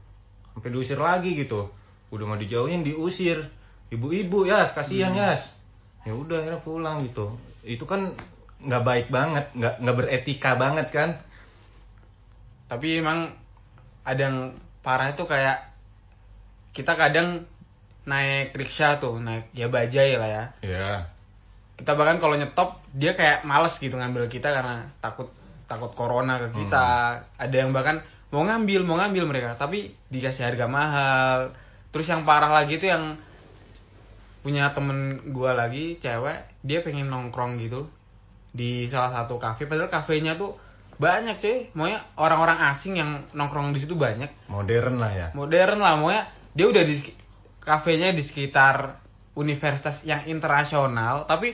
Sampai 0.56 0.74
diusir 0.74 0.98
lagi 0.98 1.38
gitu. 1.38 1.70
Udah 2.10 2.24
mau 2.26 2.34
dijauhin 2.34 2.82
diusir. 2.82 3.46
Ibu-ibu 3.92 4.48
ya, 4.48 4.66
kasihan 4.66 5.14
Hmm. 5.14 5.22
ya. 5.22 5.38
Ya 6.02 6.12
udah 6.16 6.42
akhirnya 6.42 6.60
pulang 6.66 7.04
gitu. 7.06 7.30
Itu 7.62 7.86
kan 7.86 8.10
nggak 8.58 8.82
baik 8.82 9.06
banget, 9.12 9.46
nggak 9.54 9.74
nggak 9.84 9.96
beretika 9.96 10.58
banget 10.58 10.88
kan. 10.90 11.10
tapi 12.66 12.98
emang 12.98 13.30
ada 14.02 14.26
yang 14.26 14.38
parah 14.82 15.14
itu 15.14 15.22
kayak 15.22 15.75
kita 16.76 16.92
kadang 16.92 17.48
naik 18.04 18.52
riksya 18.52 19.00
tuh 19.00 19.16
naik 19.16 19.48
ya 19.56 19.72
bajai 19.72 20.20
lah 20.20 20.28
ya. 20.28 20.44
Iya. 20.60 20.92
kita 21.76 21.92
bahkan 21.92 22.16
kalau 22.16 22.40
nyetop 22.40 22.80
dia 22.96 23.12
kayak 23.12 23.44
males 23.44 23.76
gitu 23.76 24.00
ngambil 24.00 24.32
kita 24.32 24.48
karena 24.48 24.88
takut 25.00 25.28
takut 25.68 25.92
corona 25.92 26.40
ke 26.40 26.52
kita. 26.52 27.20
Ada 27.36 27.56
yang 27.64 27.76
bahkan 27.76 28.00
mau 28.32 28.44
ngambil 28.44 28.84
mau 28.84 28.96
ngambil 28.96 29.24
mereka. 29.28 29.56
Tapi 29.60 29.92
dikasih 30.08 30.48
harga 30.52 30.68
mahal. 30.68 31.52
Terus 31.92 32.08
yang 32.08 32.24
parah 32.24 32.48
lagi 32.48 32.80
tuh 32.80 32.88
yang 32.92 33.04
punya 34.40 34.72
temen 34.72 35.20
gua 35.34 35.52
lagi 35.52 35.98
cewek 36.00 36.64
dia 36.64 36.80
pengen 36.80 37.10
nongkrong 37.10 37.60
gitu 37.60 37.92
di 38.56 38.88
salah 38.88 39.12
satu 39.12 39.36
kafe. 39.36 39.68
Padahal 39.68 39.92
kafenya 39.92 40.40
tuh 40.40 40.56
banyak 40.96 41.36
cuy. 41.44 41.68
Maunya 41.76 42.00
orang-orang 42.16 42.72
asing 42.72 42.96
yang 42.96 43.20
nongkrong 43.36 43.76
di 43.76 43.84
situ 43.84 43.92
banyak. 44.00 44.48
Modern 44.48 44.96
lah 44.96 45.12
ya. 45.12 45.28
modern 45.36 45.76
lah 45.84 46.00
maunya 46.00 46.24
dia 46.56 46.66
udah 46.72 46.82
di 46.82 46.96
kafenya 47.60 48.16
di 48.16 48.24
sekitar 48.24 48.96
universitas 49.36 50.00
yang 50.08 50.24
internasional 50.24 51.28
tapi 51.28 51.52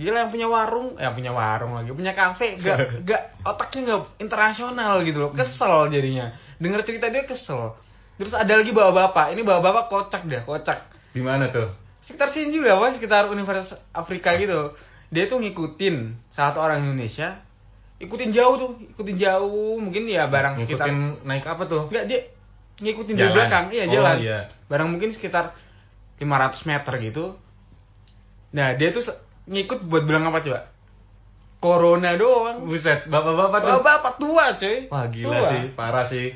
gila 0.00 0.24
yang 0.24 0.30
punya 0.32 0.48
warung 0.48 0.96
yang 0.96 1.12
punya 1.12 1.32
warung 1.36 1.76
lagi 1.76 1.92
punya 1.92 2.16
kafe 2.16 2.56
gak 2.56 2.76
gak 3.08 3.22
otaknya 3.44 3.92
gak 3.92 4.00
internasional 4.20 5.04
gitu 5.04 5.28
loh 5.28 5.30
kesel 5.36 5.92
jadinya 5.92 6.32
denger 6.56 6.80
cerita 6.88 7.12
dia 7.12 7.28
kesel 7.28 7.76
terus 8.16 8.32
ada 8.32 8.56
lagi 8.56 8.72
bawa 8.72 8.96
bapak 8.96 9.36
ini 9.36 9.44
bawa 9.44 9.60
bapak 9.60 9.92
kocak 9.92 10.24
deh 10.24 10.40
kocak 10.40 10.80
Di 11.12 11.20
mana 11.20 11.52
tuh? 11.52 11.68
sekitar 12.00 12.32
sini 12.32 12.54
juga 12.54 12.76
apa 12.80 12.96
sekitar 12.96 13.28
universitas 13.28 13.80
Afrika 13.92 14.32
gitu 14.40 14.72
dia 15.12 15.28
tuh 15.28 15.40
ngikutin 15.44 16.16
satu 16.32 16.64
orang 16.64 16.80
Indonesia 16.84 17.36
ikutin 17.96 18.30
jauh 18.32 18.54
tuh 18.60 18.70
ikutin 18.92 19.16
jauh 19.16 19.80
mungkin 19.80 20.04
ya 20.08 20.28
barang 20.28 20.60
sekitar 20.60 20.92
Ngikutin 20.92 21.24
naik 21.24 21.44
apa 21.48 21.64
tuh? 21.64 21.88
Enggak 21.88 22.04
dia 22.04 22.20
ngikutin 22.78 23.14
dari 23.14 23.24
Jalan. 23.24 23.36
belakang, 23.36 23.64
iya 23.70 23.84
Oh, 23.84 23.92
jalan. 23.92 24.16
iya. 24.18 24.38
Barang 24.66 24.88
mungkin 24.88 25.10
sekitar 25.10 25.56
500 26.16 26.64
meter 26.64 26.92
gitu. 27.00 27.24
Nah, 28.52 28.72
dia 28.72 28.88
tuh 28.90 29.04
ngikut 29.46 29.84
buat 29.84 30.02
bilang 30.02 30.24
apa 30.24 30.40
coba? 30.40 30.60
Corona 31.56 32.12
doang. 32.14 32.64
Buset, 32.64 33.04
bapak-bapak 33.06 33.58
tuh. 33.60 33.80
Bapak 33.80 34.14
tua, 34.16 34.44
cuy. 34.54 34.76
Wah 34.86 35.06
gila 35.08 35.32
Tua. 35.34 35.48
sih, 35.48 35.62
parah 35.72 36.04
sih. 36.04 36.26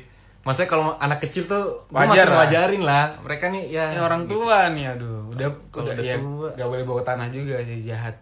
Maksudnya 0.41 0.67
kalau 0.67 0.97
anak 0.97 1.21
kecil 1.21 1.45
tuh 1.45 1.85
Wajar 1.87 2.25
masih 2.25 2.25
lah. 2.27 2.39
wajarin 2.41 2.81
lah. 2.81 3.05
Mereka 3.21 3.45
nih 3.47 3.63
ya 3.69 3.93
Ini 3.93 4.01
orang 4.01 4.25
tua 4.25 4.73
nih, 4.73 4.85
aduh. 4.89 5.29
Udah 5.29 5.49
udah, 5.71 5.93
ya, 5.95 6.17
tua. 6.17 6.49
gak 6.51 6.65
boleh 6.67 6.83
bawa 6.83 7.01
tanah 7.05 7.29
juga 7.29 7.61
sih 7.61 7.77
jahat. 7.79 8.17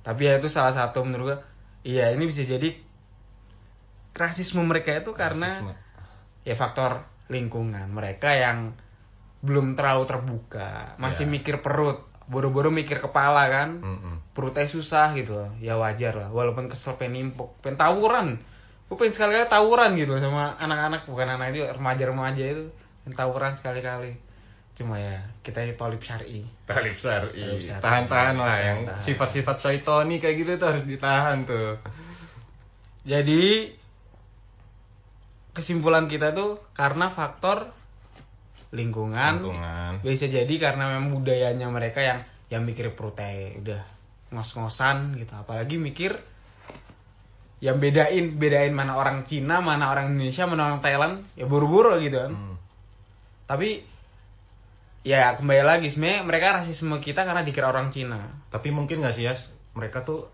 Tapi 0.00 0.22
ya 0.22 0.38
itu 0.38 0.46
salah 0.46 0.70
satu 0.70 1.02
menurut 1.02 1.26
gua. 1.26 1.38
Iya, 1.82 2.14
ini 2.14 2.24
bisa 2.24 2.42
jadi 2.42 2.70
rasisme 4.14 4.62
mereka 4.62 4.94
itu 4.94 5.10
karena 5.12 5.50
Rasisme. 5.50 5.74
ya 6.42 6.54
faktor 6.54 7.02
lingkungan 7.28 7.88
mereka 7.88 8.32
yang 8.36 8.76
belum 9.44 9.76
terlalu 9.76 10.04
terbuka 10.08 10.96
masih 10.96 11.28
Ya. 11.28 11.32
mikir 11.36 11.60
perut 11.60 12.00
buru-buru 12.24 12.72
mikir 12.72 13.04
kepala 13.04 13.52
kan 13.52 13.84
Mm-mm. 13.84 14.14
perutnya 14.32 14.64
susah 14.64 15.12
gitu 15.12 15.36
loh 15.36 15.50
ya 15.60 15.76
wajar 15.76 16.16
lah 16.16 16.28
walaupun 16.32 16.72
kesel 16.72 16.96
pengen 16.96 17.32
nimpuk 17.36 17.52
pengen 17.60 17.76
tawuran 17.76 18.28
gue 18.88 18.96
pengen 18.96 19.12
sekali-kali 19.12 19.44
tawuran 19.48 19.92
gitu 20.00 20.16
sama 20.16 20.56
anak-anak 20.56 21.04
bukan 21.04 21.28
anak 21.36 21.52
itu 21.52 21.64
remaja-remaja 21.68 22.44
itu 22.44 22.64
pengen 23.04 23.12
tawuran 23.12 23.52
sekali-kali 23.56 24.16
cuma 24.74 24.96
ya 24.98 25.20
kita 25.46 25.62
ini 25.62 25.78
Talib 25.78 26.02
syar'i. 26.02 26.42
Talib 26.66 26.98
syar'i. 26.98 27.70
Tahan-tahan 27.78 28.34
lah 28.34 28.56
yang 28.58 28.78
sifat-sifat 28.98 29.54
syaitoni 29.60 30.18
kayak 30.18 30.34
gitu 30.34 30.50
tuh 30.58 30.66
harus 30.74 30.82
ditahan 30.82 31.46
tuh. 31.46 31.78
jadi 33.04 33.70
kesimpulan 35.54 36.10
kita 36.10 36.34
tuh 36.34 36.58
karena 36.74 37.08
faktor 37.14 37.70
lingkungan, 38.74 39.46
Lingkungan. 39.46 40.02
bisa 40.02 40.26
jadi 40.26 40.54
karena 40.58 40.98
memang 40.98 41.14
budayanya 41.22 41.70
mereka 41.70 42.02
yang 42.02 42.26
yang 42.50 42.66
mikir 42.66 42.90
perutnya 42.92 43.54
udah 43.62 43.82
ngos-ngosan 44.34 45.14
gitu. 45.16 45.30
Apalagi 45.38 45.78
mikir 45.78 46.18
yang 47.62 47.78
bedain 47.78 48.34
bedain 48.36 48.74
mana 48.74 48.98
orang 48.98 49.24
Cina 49.24 49.62
mana 49.62 49.88
orang 49.88 50.12
Indonesia 50.12 50.44
mana 50.44 50.68
orang 50.68 50.82
Thailand 50.84 51.24
ya 51.38 51.48
buru-buru 51.48 51.96
gitu 52.02 52.28
kan. 52.28 52.32
Hmm. 52.34 52.56
tapi 53.44 53.84
ya 55.04 55.36
kembali 55.36 55.62
lagi 55.64 55.92
sebenarnya 55.92 56.24
mereka 56.24 56.60
rasisme 56.60 56.96
kita 56.98 57.24
karena 57.24 57.44
dikira 57.46 57.70
orang 57.70 57.92
Cina. 57.94 58.20
Tapi 58.50 58.68
mungkin 58.72 59.04
gak 59.04 59.14
sih 59.16 59.28
Yas, 59.28 59.52
mereka 59.76 60.02
tuh 60.02 60.26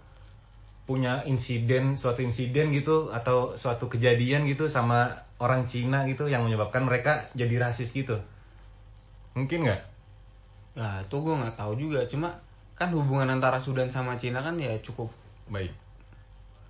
punya 0.90 1.22
insiden, 1.22 1.94
suatu 1.94 2.26
insiden 2.26 2.74
gitu 2.74 3.14
atau 3.14 3.54
suatu 3.54 3.86
kejadian 3.86 4.42
gitu 4.50 4.66
sama 4.66 5.22
orang 5.38 5.70
Cina 5.70 6.02
gitu 6.10 6.26
yang 6.26 6.42
menyebabkan 6.42 6.82
mereka 6.82 7.30
jadi 7.38 7.70
rasis 7.70 7.94
gitu. 7.94 8.18
Mungkin 9.38 9.70
nggak? 9.70 9.90
ya 10.78 11.02
itu 11.02 11.16
gue 11.18 11.34
nggak 11.34 11.56
tahu 11.58 11.72
juga 11.76 12.00
cuma 12.06 12.38
kan 12.78 12.94
hubungan 12.94 13.28
antara 13.28 13.58
Sudan 13.58 13.90
sama 13.90 14.14
Cina 14.16 14.40
kan 14.40 14.56
ya 14.56 14.72
cukup 14.80 15.10
Baik. 15.50 15.74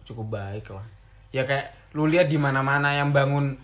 cukup 0.08 0.26
baik 0.32 0.72
lah 0.72 0.86
ya 1.30 1.44
kayak 1.44 1.94
lu 1.94 2.08
lihat 2.08 2.32
di 2.32 2.40
mana 2.40 2.64
mana 2.64 2.96
yang 2.96 3.12
bangun 3.12 3.60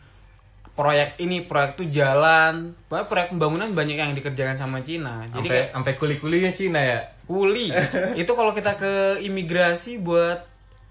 proyek 0.76 1.16
ini 1.24 1.48
proyek 1.48 1.80
tuh 1.80 1.88
jalan 1.88 2.76
bahkan 2.92 3.08
proyek 3.08 3.28
pembangunan 3.32 3.72
banyak 3.72 3.96
yang 3.96 4.12
dikerjakan 4.12 4.60
sama 4.60 4.84
Cina 4.84 5.24
jadi 5.32 5.34
Sampai 5.34 5.48
kayak 5.50 5.68
sampai 5.72 5.92
kuli-kulinya 5.96 6.52
Cina 6.52 6.80
ya. 6.84 7.00
Kuli. 7.26 7.74
Itu 8.20 8.32
kalau 8.38 8.54
kita 8.54 8.78
ke 8.78 9.22
imigrasi 9.22 9.98
buat 10.00 10.46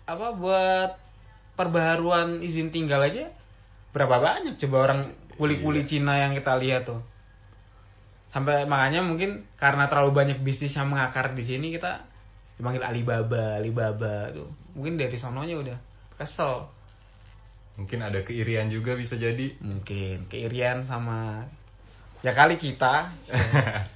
apa 0.06 0.38
buat 0.38 0.92
perbaharuan 1.58 2.44
izin 2.46 2.70
tinggal 2.70 3.02
aja 3.02 3.32
berapa 3.96 4.20
banyak? 4.20 4.60
Coba 4.60 4.78
orang 4.92 5.00
kuli-kuli 5.40 5.88
Cina 5.88 6.20
yang 6.20 6.36
kita 6.36 6.60
lihat 6.60 6.92
tuh. 6.92 7.02
Sampai 8.36 8.68
makanya 8.68 9.00
mungkin 9.00 9.48
karena 9.56 9.88
terlalu 9.88 10.12
banyak 10.12 10.40
bisnis 10.44 10.76
yang 10.76 10.92
mengakar 10.92 11.32
di 11.32 11.44
sini 11.48 11.72
kita 11.72 12.04
dipanggil 12.60 12.84
Alibaba 12.84 13.56
Alibaba 13.60 14.30
tuh. 14.36 14.52
Mungkin 14.76 15.00
dari 15.00 15.16
sononya 15.16 15.56
udah 15.56 15.78
kesel. 16.20 16.68
Mungkin 17.80 18.04
ada 18.04 18.24
keirian 18.24 18.68
juga 18.68 18.96
bisa 18.96 19.16
jadi. 19.16 19.56
mungkin 19.64 20.28
keirian 20.28 20.84
sama 20.84 21.48
ya 22.24 22.34
kali 22.34 22.58
kita 22.58 23.14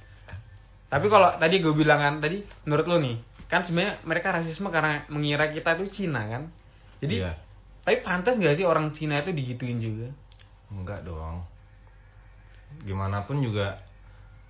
tapi 0.90 1.06
kalau 1.06 1.30
tadi 1.38 1.62
gue 1.62 1.70
bilang 1.70 1.98
kan 1.98 2.14
tadi 2.18 2.42
menurut 2.66 2.86
lu 2.86 2.96
nih 2.98 3.16
kan 3.46 3.62
sebenarnya 3.62 3.98
mereka 4.02 4.30
rasisme 4.30 4.68
karena 4.68 5.06
mengira 5.06 5.46
kita 5.46 5.74
itu 5.74 6.02
Cina 6.02 6.26
kan 6.26 6.50
jadi 6.98 7.14
Iya. 7.24 7.32
tapi 7.80 7.96
pantas 8.02 8.36
nggak 8.36 8.54
sih 8.54 8.66
orang 8.66 8.90
Cina 8.90 9.18
itu 9.18 9.30
digituin 9.30 9.78
juga 9.78 10.10
Enggak 10.70 11.02
dong. 11.02 11.42
Gimana 12.86 13.26
pun 13.26 13.42
juga 13.42 13.82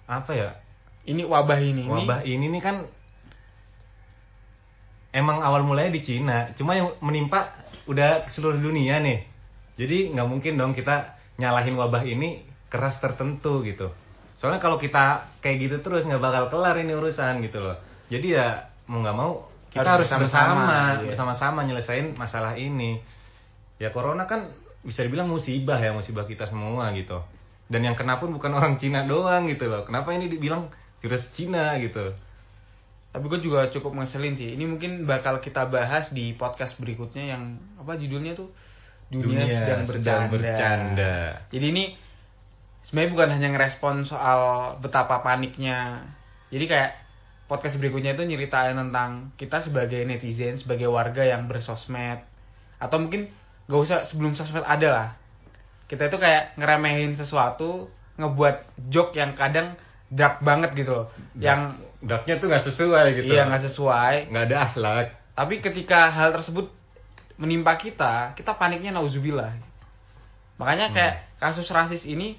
apa 0.04 0.36
ya? 0.36 0.52
ini 1.08 1.24
wabah 1.24 1.56
ini 1.56 1.80
ini- 1.80 1.88
Wabah 1.88 2.20
ini 2.22 2.44
nih 2.44 2.60
kan 2.60 2.84
emang 5.10 5.40
awal 5.40 5.64
mulanya 5.64 5.90
di 5.90 6.02
Cina, 6.04 6.52
cuma 6.52 6.76
yang 6.76 6.92
menimpa 7.00 7.56
udah 7.88 8.22
ke 8.22 8.30
seluruh 8.30 8.60
dunia 8.60 9.00
nih. 9.00 9.24
Jadi 9.74 10.12
nggak 10.12 10.28
mungkin 10.28 10.54
dong 10.54 10.76
kita 10.76 11.16
nyalahin 11.40 11.74
wabah 11.74 12.04
ini 12.04 12.44
keras 12.68 13.00
tertentu 13.00 13.64
gitu. 13.64 13.88
Soalnya 14.40 14.56
kalau 14.56 14.80
kita 14.80 15.28
kayak 15.44 15.56
gitu 15.60 15.76
terus 15.84 16.08
nggak 16.08 16.22
bakal 16.22 16.44
kelar 16.48 16.80
ini 16.80 16.96
urusan 16.96 17.44
gitu 17.44 17.60
loh. 17.60 17.76
Jadi 18.08 18.40
ya 18.40 18.72
mau 18.88 19.04
nggak 19.04 19.16
mau 19.16 19.44
kita 19.68 19.84
Harus 19.84 20.08
harus, 20.08 20.26
bersama-sama, 20.26 20.64
bersama, 20.66 20.76
iya. 21.04 21.08
bersama-sama 21.12 21.60
nyelesain 21.68 22.06
masalah 22.16 22.56
ini. 22.56 22.98
Ya 23.76 23.92
corona 23.92 24.24
kan 24.24 24.48
bisa 24.80 25.04
dibilang 25.04 25.28
musibah 25.28 25.76
ya 25.76 25.92
musibah 25.92 26.24
kita 26.24 26.48
semua 26.48 26.88
gitu. 26.96 27.20
Dan 27.68 27.84
yang 27.84 27.94
kena 27.94 28.16
pun 28.16 28.32
bukan 28.32 28.56
orang 28.56 28.80
Cina 28.80 29.04
doang 29.04 29.46
gitu 29.46 29.68
loh. 29.68 29.84
Kenapa 29.84 30.16
ini 30.16 30.26
dibilang 30.26 30.72
virus 31.04 31.30
Cina 31.36 31.76
gitu? 31.76 32.16
tapi 33.10 33.26
gue 33.26 33.40
juga 33.42 33.66
cukup 33.66 33.98
ngeselin 33.98 34.38
sih 34.38 34.54
ini 34.54 34.64
mungkin 34.70 35.02
bakal 35.02 35.42
kita 35.42 35.66
bahas 35.66 36.14
di 36.14 36.30
podcast 36.30 36.78
berikutnya 36.78 37.34
yang 37.34 37.58
apa 37.82 37.98
judulnya 37.98 38.38
tuh 38.38 38.54
dunia, 39.10 39.42
sedang, 39.42 39.82
bercanda. 39.82 40.30
bercanda. 40.30 41.14
jadi 41.50 41.66
ini 41.74 41.84
sebenarnya 42.82 43.10
bukan 43.12 43.28
hanya 43.36 43.48
ngerespon 43.54 44.02
soal 44.04 44.74
betapa 44.80 45.20
paniknya. 45.20 46.04
Jadi 46.50 46.64
kayak 46.66 46.90
podcast 47.46 47.78
berikutnya 47.82 48.14
itu 48.14 48.24
nyeritain 48.26 48.78
tentang 48.78 49.34
kita 49.34 49.58
sebagai 49.58 50.02
netizen 50.06 50.56
sebagai 50.56 50.88
warga 50.88 51.26
yang 51.26 51.46
bersosmed. 51.50 52.22
Atau 52.80 53.02
mungkin 53.02 53.28
gak 53.66 53.80
usah 53.80 53.98
sebelum 54.06 54.32
sosmed 54.34 54.64
ada 54.64 54.88
lah. 54.88 55.08
Kita 55.90 56.06
itu 56.06 56.18
kayak 56.18 56.58
ngeremehin 56.58 57.18
sesuatu 57.18 57.90
ngebuat 58.16 58.88
joke 58.90 59.16
yang 59.18 59.34
kadang 59.34 59.74
dark 60.10 60.42
banget 60.42 60.74
gitu 60.74 61.04
loh. 61.04 61.06
Yang 61.38 61.78
Darknya 62.00 62.40
tuh 62.40 62.48
nggak 62.48 62.64
sesuai 62.64 63.06
gitu. 63.12 63.36
iya 63.36 63.44
nggak 63.44 63.64
sesuai. 63.68 64.32
Nggak 64.32 64.44
ada 64.50 64.58
akhlak. 64.64 65.06
tapi 65.30 65.56
ketika 65.64 66.12
hal 66.12 66.36
tersebut 66.36 66.68
menimpa 67.40 67.72
kita 67.80 68.36
kita 68.36 68.56
paniknya 68.60 68.92
nauzubillah. 68.92 69.56
Makanya 70.60 70.92
kayak 70.92 71.24
kasus 71.40 71.68
rasis 71.72 72.04
ini 72.04 72.36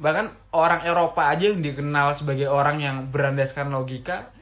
bahkan 0.00 0.26
orang 0.50 0.80
Eropa 0.82 1.28
aja 1.28 1.46
yang 1.46 1.60
dikenal 1.60 2.16
sebagai 2.16 2.48
orang 2.48 2.80
yang 2.80 2.96
berandaskan 3.06 3.68
logika 3.68 4.32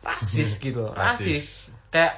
rasis 0.00 0.56
gitu 0.56 0.86
loh, 0.86 0.94
rasis. 0.94 1.18
Rasis. 1.20 1.46
kayak 1.90 2.14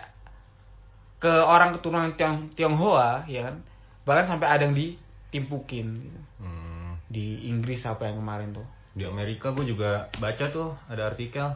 ke 1.18 1.32
orang 1.32 1.72
keturunan 1.72 2.12
Tiong 2.12 2.52
Tionghoa 2.52 3.24
ya 3.26 3.48
kan 3.48 3.56
bahkan 4.02 4.26
sampai 4.28 4.46
ada 4.46 4.62
yang 4.62 4.74
ditimpukin 4.74 5.86
gitu. 6.00 6.20
Hmm. 6.38 6.98
di 7.06 7.46
Inggris 7.46 7.82
apa 7.84 8.06
yang 8.06 8.18
kemarin 8.18 8.52
tuh 8.52 8.66
Di 8.92 9.04
Amerika 9.04 9.50
gue 9.50 9.64
juga 9.64 10.12
baca 10.16 10.44
tuh 10.48 10.76
ada 10.86 11.08
artikel. 11.08 11.48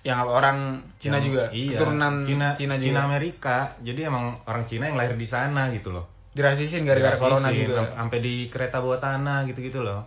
yang 0.00 0.22
orang 0.22 0.80
Cina 0.96 1.18
Yang- 1.18 1.26
juga 1.26 1.42
Iya. 1.50 1.70
keturunan 1.74 2.14
Cina, 2.22 2.46
Cina, 2.54 2.74
juga 2.74 2.84
Cina 2.88 3.00
Amerika. 3.04 3.56
Jadi 3.78 4.00
emang 4.00 4.40
orang 4.46 4.64
Cina 4.64 4.86
yang 4.86 4.96
lahir 4.96 5.12
di 5.14 5.26
sana 5.26 5.68
gitu 5.68 5.90
loh. 5.90 6.06
dirasisin 6.30 6.86
gara-gara 6.86 7.18
corona 7.18 7.50
juga 7.50 7.84
sam- 7.84 8.06
Sampai 8.06 8.18
di 8.22 8.46
kereta 8.46 8.78
bawah 8.78 8.96
tanah 8.96 9.44
gitu-gitu 9.44 9.82
loh. 9.82 10.06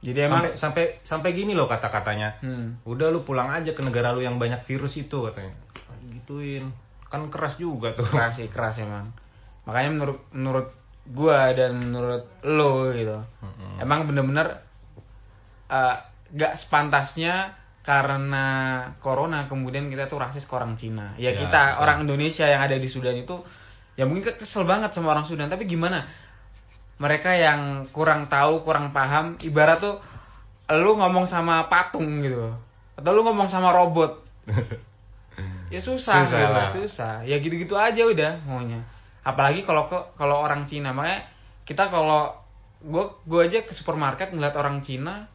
Jadi 0.00 0.26
emang 0.32 0.56
Sampai 0.56 0.56
sampai 0.56 0.84
sampai 1.04 1.30
gini 1.36 1.52
loh 1.52 1.68
kata-katanya. 1.68 2.40
Hmm. 2.40 2.80
Udah 2.88 3.12
lu 3.12 3.20
pulang 3.24 3.52
aja 3.52 3.76
ke 3.76 3.84
negara 3.84 4.16
lu 4.16 4.24
yang 4.24 4.40
banyak 4.40 4.64
virus 4.64 4.96
itu 4.96 5.28
katanya. 5.28 5.52
Gituin. 6.08 6.72
Kan 7.10 7.28
keras 7.28 7.58
juga 7.58 7.92
tuh. 7.92 8.06
keras 8.08 8.38
sih 8.38 8.48
keras 8.48 8.78
emang 8.80 9.10
makanya 9.68 9.90
menurut 9.92 10.20
menurut 10.32 10.68
gua 11.10 11.52
dan 11.52 11.76
menurut 11.78 12.24
lo 12.42 12.90
gitu 12.90 13.22
Mm-mm. 13.44 13.82
emang 13.82 14.08
bener-bener 14.08 14.62
eh, 15.68 15.96
gak 16.32 16.54
sepantasnya 16.56 17.54
karena 17.80 18.44
corona 19.00 19.48
kemudian 19.48 19.88
kita 19.88 20.06
tuh 20.06 20.20
rasis 20.20 20.44
ke 20.44 20.52
orang 20.52 20.76
Cina 20.76 21.16
ya, 21.16 21.32
Ya, 21.32 21.38
kita 21.38 21.60
betul. 21.74 21.80
orang 21.82 21.96
Indonesia 22.06 22.46
yang 22.46 22.60
ada 22.60 22.76
di 22.76 22.88
Sudan 22.88 23.16
itu 23.16 23.40
ya 23.96 24.04
mungkin 24.08 24.36
kesel 24.36 24.64
banget 24.64 24.92
sama 24.96 25.12
orang 25.12 25.26
Sudan 25.26 25.48
tapi 25.50 25.68
gimana 25.68 26.04
mereka 27.00 27.32
yang 27.32 27.88
kurang 27.90 28.28
tahu 28.28 28.60
kurang 28.62 28.92
paham 28.92 29.40
ibarat 29.40 29.80
tuh 29.80 29.96
lu 30.70 30.94
ngomong 31.00 31.24
sama 31.26 31.66
patung 31.66 32.20
gitu 32.22 32.52
atau 32.94 33.10
lu 33.16 33.24
ngomong 33.24 33.48
sama 33.48 33.72
robot. 33.72 34.20
Ya 35.70 35.78
susah 35.78 36.26
Susah 36.26 36.40
gitu, 36.42 36.52
lah. 36.52 36.68
susah. 36.74 37.14
Ya 37.22 37.38
gitu-gitu 37.38 37.78
aja 37.78 38.02
udah 38.02 38.42
maunya. 38.44 38.82
Apalagi 39.22 39.62
kalau 39.62 39.86
ke 39.86 39.96
kalau 40.18 40.42
orang 40.42 40.66
Cina. 40.66 40.90
Makanya 40.90 41.22
kita 41.62 41.86
kalau 41.88 42.34
gue 42.82 43.04
gue 43.24 43.40
aja 43.40 43.62
ke 43.62 43.70
supermarket 43.70 44.34
ngeliat 44.34 44.58
orang 44.58 44.82
Cina 44.82 45.30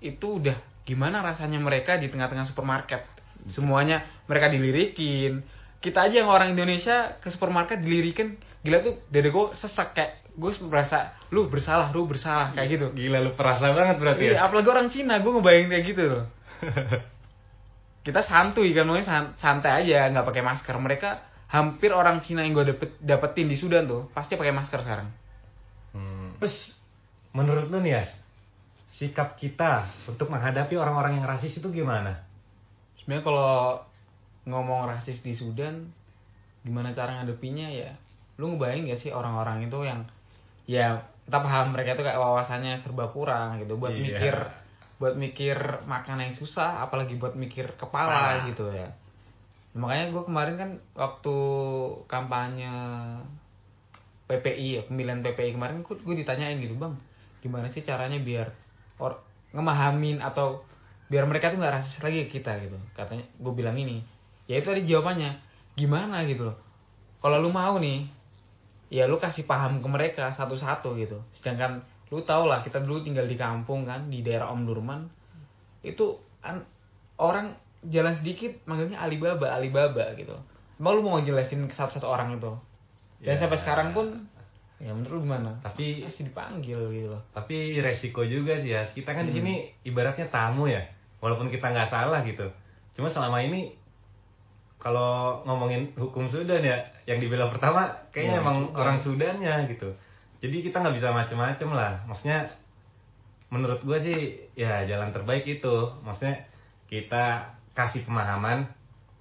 itu 0.00 0.40
udah 0.40 0.56
gimana 0.88 1.20
rasanya 1.20 1.60
mereka 1.60 2.00
di 2.00 2.08
tengah-tengah 2.08 2.48
supermarket. 2.48 3.04
Semuanya 3.46 4.02
mereka 4.24 4.48
dilirikin. 4.48 5.44
Kita 5.84 6.08
aja 6.08 6.24
yang 6.24 6.32
orang 6.32 6.56
Indonesia 6.56 7.20
ke 7.20 7.28
supermarket 7.28 7.84
dilirikin 7.84 8.40
gila 8.64 8.80
tuh 8.80 9.04
dari 9.12 9.28
gue 9.28 9.44
sesak 9.52 9.94
kayak 9.94 10.25
gue 10.36 10.52
merasa 10.68 11.16
lu 11.32 11.48
bersalah 11.48 11.88
lu 11.96 12.04
bersalah 12.04 12.52
kayak 12.52 12.68
gitu 12.76 12.86
Gila 12.92 13.24
lu 13.24 13.32
perasa 13.32 13.72
banget 13.72 13.96
berarti 13.96 14.24
Iya, 14.30 14.36
ya. 14.36 14.40
apalagi 14.44 14.68
orang 14.68 14.88
Cina, 14.92 15.16
gue 15.24 15.32
ngebayangin 15.32 15.68
kayak 15.72 15.84
gitu 15.88 16.02
loh. 16.12 16.24
Kita 18.06 18.20
santuy 18.22 18.70
kan, 18.76 18.86
san- 19.02 19.34
santai 19.34 19.82
aja, 19.82 20.12
nggak 20.12 20.26
pakai 20.28 20.42
masker. 20.44 20.76
Mereka 20.78 21.10
hampir 21.50 21.90
orang 21.90 22.22
Cina 22.22 22.44
yang 22.44 22.54
gue 22.54 22.76
dapet, 22.76 22.90
dapetin 23.02 23.48
di 23.50 23.56
Sudan 23.58 23.88
tuh, 23.88 24.06
pasti 24.14 24.36
pakai 24.38 24.54
masker 24.54 24.78
sekarang. 24.84 25.08
Hmm. 25.96 26.36
Terus 26.38 26.78
menurut 27.34 27.66
lu 27.72 27.82
nih 27.82 27.98
Yas, 27.98 28.20
sikap 28.86 29.34
kita 29.34 29.88
untuk 30.06 30.30
menghadapi 30.30 30.78
orang-orang 30.78 31.18
yang 31.18 31.26
rasis 31.26 31.58
itu 31.58 31.72
gimana? 31.72 32.22
Sebenarnya 33.00 33.24
kalau 33.26 33.82
ngomong 34.46 34.86
rasis 34.86 35.24
di 35.26 35.34
Sudan, 35.34 35.90
gimana 36.62 36.94
cara 36.94 37.18
ngadepinya 37.18 37.66
ya? 37.72 37.90
Lu 38.38 38.54
ngebayangin 38.54 38.92
gak 38.92 39.00
sih 39.00 39.10
orang-orang 39.10 39.66
itu 39.66 39.82
yang 39.82 40.06
ya 40.66 40.98
kita 41.26 41.38
paham 41.42 41.74
mereka 41.74 41.94
itu 41.94 42.02
kayak 42.02 42.18
wawasannya 42.18 42.74
serba 42.76 43.10
kurang 43.10 43.58
gitu. 43.58 43.74
Buat 43.74 43.94
Iya. 43.94 44.02
mikir 44.04 44.34
buat 44.96 45.14
mikir 45.14 45.56
makan 45.84 46.24
yang 46.24 46.32
susah 46.32 46.80
apalagi 46.80 47.16
buat 47.16 47.36
mikir 47.36 47.74
kepala 47.76 48.40
Ah. 48.40 48.46
gitu 48.46 48.70
ya. 48.70 48.88
Makanya 49.76 50.08
gue 50.08 50.22
kemarin 50.24 50.56
kan 50.56 50.70
waktu 50.94 51.36
kampanye 52.06 52.72
PPI 54.26 54.68
ya 54.74 54.82
pemilihan 54.82 55.20
PPI 55.20 55.54
kemarin 55.54 55.84
gue, 55.84 55.94
gue 55.94 56.14
ditanyain 56.16 56.58
gitu 56.58 56.74
bang 56.74 56.96
gimana 57.38 57.70
sih 57.70 57.78
caranya 57.80 58.18
biar 58.18 58.50
or 58.98 59.14
ngemahamin 59.54 60.18
atau 60.18 60.64
biar 61.06 61.22
mereka 61.22 61.52
tuh 61.52 61.62
nggak 61.62 61.78
rasis 61.78 62.02
lagi 62.02 62.26
ke 62.26 62.40
kita 62.40 62.58
gitu. 62.58 62.74
Katanya 62.90 63.22
gue 63.36 63.52
bilang 63.52 63.78
ini. 63.78 64.02
Ya 64.50 64.58
itu 64.58 64.66
tadi 64.66 64.82
jawabannya 64.82 65.30
gimana? 65.76 66.24
gitu 66.24 66.50
loh. 66.50 66.56
Kalau 67.20 67.38
lu 67.38 67.52
mau 67.52 67.78
nih 67.78 68.08
ya 68.86 69.04
lu 69.04 69.16
kasih 69.16 69.44
paham 69.44 69.82
ke 69.82 69.88
mereka 69.88 70.30
satu-satu 70.30 70.94
gitu. 70.96 71.18
Sedangkan 71.30 71.82
lu 72.08 72.22
tau 72.22 72.46
lah 72.46 72.62
kita 72.62 72.78
dulu 72.78 73.02
tinggal 73.02 73.26
di 73.26 73.34
kampung 73.34 73.82
kan 73.82 74.06
di 74.06 74.22
daerah 74.22 74.50
Om 74.50 74.62
Durman 74.62 75.00
itu 75.82 76.14
an- 76.40 76.66
orang 77.18 77.50
jalan 77.82 78.14
sedikit 78.14 78.54
manggilnya 78.64 78.98
Alibaba 78.98 79.50
Alibaba 79.50 80.14
gitu. 80.14 80.34
Mau 80.78 80.92
lu 80.92 81.02
mau 81.02 81.18
jelasin 81.18 81.64
ke 81.64 81.74
satu-satu 81.74 82.06
orang 82.06 82.36
itu? 82.36 82.52
Dan 83.18 83.34
Ya. 83.34 83.40
sampai 83.40 83.58
sekarang 83.58 83.90
pun 83.90 84.06
ya 84.76 84.92
menurut 84.92 85.18
lu 85.18 85.20
gimana? 85.24 85.56
Tapi 85.64 86.04
masih 86.04 86.28
dipanggil 86.28 86.76
gitu 86.92 87.08
loh. 87.08 87.22
tapi 87.32 87.80
resiko 87.80 88.22
juga 88.22 88.52
sih 88.54 88.70
Yas. 88.70 88.92
Kita 88.92 89.10
kan 89.10 89.24
di 89.24 89.32
sini 89.32 89.52
ibaratnya 89.82 90.28
tamu 90.28 90.68
ya, 90.68 90.84
walaupun 91.18 91.48
kita 91.48 91.72
nggak 91.72 91.88
salah 91.88 92.20
gitu. 92.22 92.44
Cuma 92.92 93.08
selama 93.08 93.40
ini 93.40 93.72
kalau 94.76 95.40
ngomongin 95.42 95.96
hukum 95.96 96.28
Sudan 96.28 96.60
ya, 96.60 96.76
yang 97.06 97.22
dibela 97.22 97.46
pertama 97.46 97.86
kayaknya 98.10 98.38
Ya, 98.38 98.42
emang 98.42 98.58
Sudan. 98.66 98.78
orang 98.82 98.96
Sudannya 98.98 99.54
gitu. 99.70 99.88
Jadi 100.42 100.56
kita 100.60 100.82
nggak 100.82 100.96
bisa 100.98 101.14
macem-macem 101.14 101.70
lah. 101.72 102.02
Maksudnya 102.04 102.50
menurut 103.48 103.78
gue 103.86 103.98
sih 104.02 104.18
ya 104.58 104.82
jalan 104.84 105.14
terbaik 105.14 105.46
itu. 105.46 105.76
Maksudnya 106.02 106.42
kita 106.90 107.54
kasih 107.72 108.02
pemahaman 108.04 108.66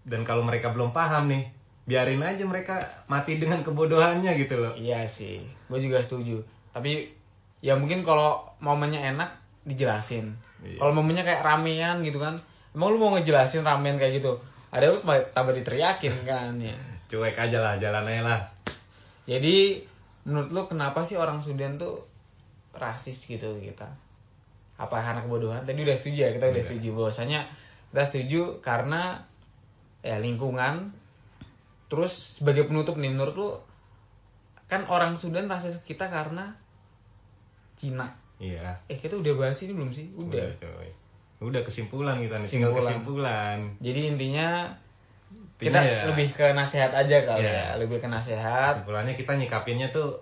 dan 0.06 0.26
kalau 0.26 0.41
mereka 0.41 0.74
belum 0.74 0.93
paham 0.93 1.30
nih, 1.30 1.50
biarin 1.86 2.21
aja 2.26 2.45
mereka 2.45 2.82
mati 3.06 3.38
dengan 3.38 3.62
kebodohannya 3.62 4.34
gitu 4.38 4.58
loh. 4.62 4.74
Iya 4.74 5.06
sih, 5.06 5.45
gue 5.69 5.80
juga 5.82 6.02
setuju. 6.02 6.41
Tapi 6.74 7.13
ya 7.62 7.78
mungkin 7.78 8.02
kalau 8.02 8.50
momennya 8.62 9.13
enak 9.13 9.30
dijelasin. 9.65 10.34
Iya. 10.65 10.82
Kalau 10.82 10.93
momennya 10.93 11.26
kayak 11.26 11.41
ramean 11.45 12.02
gitu 12.02 12.17
kan, 12.21 12.38
emang 12.74 12.93
lu 12.93 12.98
mau 13.02 13.13
ngejelasin 13.17 13.65
ramean 13.65 13.98
kayak 14.02 14.21
gitu? 14.21 14.38
Ada 14.74 14.93
lu 14.93 15.02
tambah 15.06 15.54
diteriakin 15.54 16.15
kan 16.26 16.58
ya. 16.62 16.74
Cuek 17.05 17.35
aja 17.35 17.57
lah, 17.59 17.77
jalan 17.77 18.05
aja 18.05 18.21
lah. 18.21 18.39
Jadi 19.25 19.81
menurut 20.23 20.49
lu 20.49 20.61
kenapa 20.65 21.01
sih 21.01 21.15
orang 21.15 21.39
Sudan 21.39 21.77
tuh 21.77 22.01
rasis 22.73 23.23
gitu 23.23 23.55
kita 23.57 23.87
apa 24.75 24.99
karena 24.99 25.23
kebodohan 25.23 25.63
tadi 25.63 25.79
udah 25.79 25.95
setuju 25.95 26.19
ya 26.19 26.31
kita 26.33 26.51
udah 26.51 26.59
Iya. 26.59 26.67
setuju 26.67 26.89
bahwasanya 26.91 27.39
kita 27.87 28.03
setuju 28.03 28.41
karena 28.59 29.23
ya 30.01 30.19
lingkungan 30.19 30.91
terus 31.87 32.11
sebagai 32.35 32.67
penutup 32.67 32.99
nih 32.99 33.07
menurut 33.07 33.35
lu 33.37 33.49
kan 34.65 34.83
orang 34.85 35.15
Sudan 35.15 35.47
rasis 35.47 35.79
kita 35.79 36.09
karena 36.09 36.57
Cina 37.75 38.11
Iya. 38.35 38.83
eh 38.85 38.97
kita 38.97 39.15
udah 39.15 39.33
bahas 39.35 39.63
ini 39.63 39.71
belum 39.71 39.95
sih 39.95 40.11
udah, 40.11 40.59
coy. 40.59 40.89
Udah 41.39 41.61
kesimpulan 41.63 42.19
kita 42.19 42.35
nih, 42.37 42.49
tinggal 42.49 42.73
Kesimpulan. 42.73 42.83
kesimpulan. 42.91 43.57
jadi 43.79 43.99
Intinya 44.09 44.47
kita 45.55 45.79
ya, 45.79 46.11
lebih 46.11 46.35
ke 46.35 46.51
nasihat 46.51 46.91
aja 46.91 47.23
kali 47.23 47.39
Iya. 47.47 47.53
ya 47.55 47.67
lebih 47.79 48.03
ke 48.03 48.07
nasihat 48.11 48.75
kesimpulannya 48.75 49.15
kita 49.15 49.39
nyikapinnya 49.39 49.87
tuh 49.95 50.19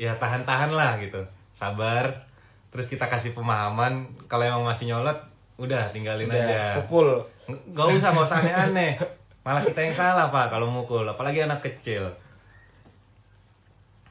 ya 0.00 0.16
tahan-tahan 0.16 0.72
lah 0.72 0.96
gitu. 1.00 1.24
Sabar. 1.56 2.28
Terus 2.72 2.92
kita 2.92 3.08
kasih 3.08 3.32
pemahaman 3.32 4.08
kalau 4.28 4.44
emang 4.44 4.64
masih 4.68 4.92
nyolot 4.92 5.16
udah 5.56 5.92
tinggalin 5.92 6.28
udah 6.28 6.36
aja. 6.36 6.62
pukul 6.84 7.24
Gak 7.46 7.86
usah, 7.88 8.10
gak 8.12 8.26
usah 8.26 8.38
aneh-aneh. 8.42 8.98
Malah 9.46 9.62
kita 9.62 9.78
yang 9.86 9.94
salah 9.94 10.34
pak 10.34 10.50
kalau 10.50 10.66
mukul, 10.66 11.06
apalagi 11.06 11.46
anak 11.46 11.62
kecil. 11.62 12.10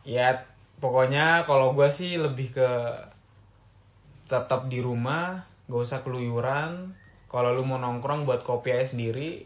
Ya 0.08 0.48
pokoknya 0.80 1.44
kalau 1.44 1.76
gue 1.76 1.92
sih 1.92 2.16
lebih 2.16 2.56
ke 2.56 2.70
tetap 4.32 4.72
di 4.72 4.80
rumah, 4.80 5.44
gak 5.68 5.82
usah 5.84 6.00
keluyuran. 6.02 6.96
Kalau 7.28 7.52
lu 7.52 7.68
mau 7.68 7.76
nongkrong 7.76 8.24
buat 8.24 8.48
kopi 8.48 8.72
aja 8.72 8.96
sendiri. 8.96 9.44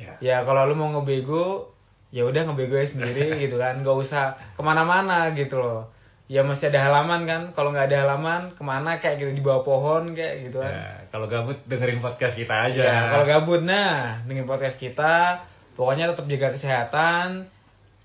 Ya. 0.00 0.16
Ya 0.24 0.36
kalau 0.48 0.64
lu 0.64 0.74
mau 0.80 0.88
ngebego, 0.88 1.76
ya 2.08 2.24
udah 2.24 2.48
ngebego 2.48 2.80
aja 2.80 2.96
sendiri 2.96 3.36
gitu 3.44 3.60
kan. 3.60 3.84
Gak 3.84 3.96
usah 3.96 4.40
ke 4.56 4.62
mana-mana 4.64 5.36
gitu 5.36 5.60
loh. 5.60 5.92
Ya 6.30 6.46
masih 6.46 6.72
ada 6.72 6.80
halaman 6.88 7.28
kan. 7.28 7.42
Kalau 7.52 7.74
nggak 7.74 7.90
ada 7.92 8.06
halaman, 8.08 8.54
ke 8.54 8.62
mana 8.64 9.02
kayak 9.02 9.18
gitu 9.18 9.34
di 9.34 9.42
bawah 9.42 9.66
pohon 9.66 10.14
kayak 10.14 10.48
gitu 10.48 10.62
kan. 10.62 10.72
Ya, 10.72 10.88
kalau 11.10 11.26
gabut 11.26 11.58
dengerin 11.66 12.00
podcast 12.00 12.38
kita 12.38 12.70
aja. 12.70 12.80
Ya, 12.80 12.98
kalau 13.10 13.26
gabut 13.26 13.60
nah 13.66 14.22
dengan 14.24 14.46
podcast 14.46 14.78
kita, 14.78 15.42
pokoknya 15.74 16.14
tetap 16.14 16.30
jaga 16.30 16.54
kesehatan, 16.54 17.50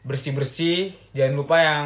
bersih-bersih, 0.02 0.98
jangan 1.14 1.34
lupa 1.38 1.58
yang 1.62 1.86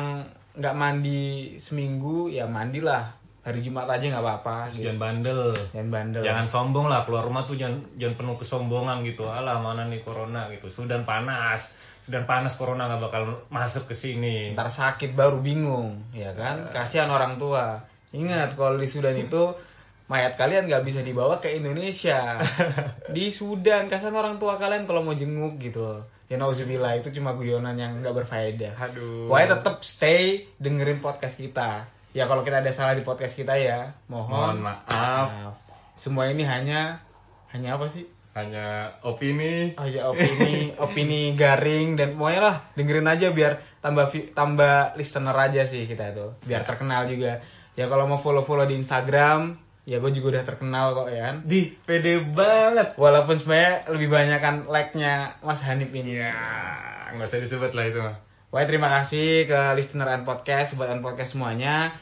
nggak 0.56 0.76
mandi 0.76 1.56
seminggu 1.60 2.32
ya 2.32 2.48
mandilah 2.48 3.19
hari 3.40 3.60
Jumat 3.64 3.88
aja 3.88 4.04
nggak 4.04 4.24
apa-apa. 4.24 4.58
Gitu. 4.76 4.90
jangan 4.90 5.00
bandel. 5.00 5.42
Jangan 5.72 5.90
bandel. 5.90 6.24
Jangan 6.24 6.46
sombong 6.52 6.88
lah 6.92 7.08
keluar 7.08 7.24
rumah 7.24 7.48
tuh 7.48 7.56
jangan 7.56 7.80
jangan 7.96 8.16
penuh 8.20 8.36
kesombongan 8.36 8.98
gitu. 9.08 9.28
Alah 9.32 9.64
mana 9.64 9.88
nih 9.88 10.04
corona 10.04 10.52
gitu. 10.52 10.68
Sudan 10.68 11.08
panas. 11.08 11.72
Sudan 12.04 12.26
panas 12.26 12.58
corona 12.58 12.90
nggak 12.90 13.02
bakal 13.06 13.24
masuk 13.54 13.90
ke 13.90 13.96
sini. 13.96 14.52
Ntar 14.58 14.74
sakit 14.74 15.14
baru 15.14 15.40
bingung, 15.40 16.02
ya 16.12 16.34
kan? 16.34 16.74
Kasihan 16.74 17.08
orang 17.14 17.38
tua. 17.38 17.86
Ingat 18.12 18.58
kalau 18.58 18.82
di 18.82 18.90
Sudan 18.90 19.16
itu 19.26 19.54
mayat 20.10 20.34
kalian 20.34 20.66
nggak 20.66 20.84
bisa 20.84 21.06
dibawa 21.06 21.38
ke 21.38 21.54
Indonesia. 21.54 22.42
di 23.16 23.30
Sudan 23.30 23.88
kasihan 23.88 24.18
orang 24.18 24.42
tua 24.42 24.58
kalian 24.58 24.90
kalau 24.90 25.06
mau 25.06 25.14
jenguk 25.16 25.62
gitu 25.62 25.86
loh. 25.86 26.02
Ya 26.30 26.38
nauzubillah 26.38 26.94
itu 27.02 27.10
cuma 27.10 27.34
guyonan 27.34 27.74
yang 27.78 28.06
nggak 28.06 28.26
berfaedah. 28.26 28.74
Aduh. 28.78 29.30
Pokoknya 29.30 29.58
tetap 29.58 29.82
stay 29.82 30.46
dengerin 30.62 31.02
podcast 31.02 31.42
kita. 31.42 31.90
Ya 32.12 32.26
kalau 32.26 32.42
kita 32.42 32.60
ada 32.60 32.72
salah 32.72 32.94
di 32.94 33.02
podcast 33.02 33.34
kita 33.34 33.54
ya, 33.54 33.94
mohon, 34.06 34.58
Mohon 34.58 34.74
maaf. 34.74 35.54
Semua 35.94 36.26
ini 36.26 36.42
hanya 36.42 37.06
hanya 37.50 37.76
apa 37.76 37.86
sih? 37.86 38.08
Hanya 38.32 38.94
opini. 39.02 39.74
Oh 39.76 39.84
ya 39.84 40.08
opini 40.08 40.72
opini 40.84 41.34
garing 41.34 41.94
dan 41.94 42.16
pokoknya 42.16 42.42
lah 42.42 42.56
dengerin 42.74 43.06
aja 43.06 43.30
biar 43.30 43.54
tambah 43.80 44.06
tambah 44.32 44.96
listener 44.96 45.34
aja 45.34 45.66
sih 45.66 45.84
kita 45.84 46.14
tuh 46.14 46.38
biar 46.44 46.64
terkenal 46.64 47.06
juga 47.06 47.42
ya 47.74 47.86
kalau 47.86 48.06
mau 48.06 48.18
follow 48.18 48.42
follow 48.42 48.64
di 48.64 48.76
Instagram 48.76 49.58
ya 49.84 49.98
gue 49.98 50.12
juga 50.12 50.38
udah 50.38 50.44
terkenal 50.46 50.94
kok 50.94 51.10
ya 51.10 51.22
kan 51.26 51.36
Di 51.42 51.74
pede 51.80 52.22
banget. 52.22 52.94
walaupun 52.96 53.36
sebenarnya 53.36 53.90
lebih 53.90 54.08
banyak 54.08 54.40
kan 54.40 54.56
like 54.70 54.94
nya 54.94 55.34
Mas 55.42 55.60
Hanif 55.62 55.90
ini 55.90 56.22
Ya, 56.22 56.38
nggak 57.12 57.26
usah 57.26 57.42
disebut 57.42 57.74
lah 57.74 57.86
itu 57.86 58.00
mah. 58.00 58.16
Pokoknya 58.50 58.68
terima 58.68 58.90
kasih 58.90 59.46
ke 59.46 59.60
listener 59.78 60.10
and 60.10 60.26
podcast 60.26 60.74
buat 60.74 60.90
and 60.90 61.06
podcast 61.06 61.38
semuanya. 61.38 61.94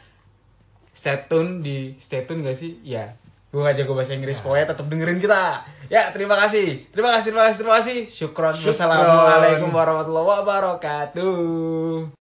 Stay 0.96 1.20
tune 1.28 1.60
di 1.62 2.00
stay 2.00 2.24
tune 2.24 2.42
gak 2.42 2.56
sih? 2.56 2.80
Ya 2.88 3.20
gue 3.48 3.64
gak 3.64 3.80
jago 3.80 3.96
bahasa 3.96 4.12
Inggris 4.12 4.44
pokoknya 4.44 4.76
tetap 4.76 4.88
dengerin 4.92 5.20
kita. 5.24 5.64
Ya 5.88 6.12
terima 6.12 6.36
kasih. 6.40 6.88
Terima 6.92 7.16
kasih 7.16 7.32
terima 7.32 7.44
kasih 7.48 7.58
terima 7.60 7.76
kasih. 7.80 7.98
Syukron. 8.12 8.56
Syukron. 8.56 8.72
wassalamualaikum 8.76 9.70
warahmatullahi 9.72 10.28
wabarakatuh 10.44 12.17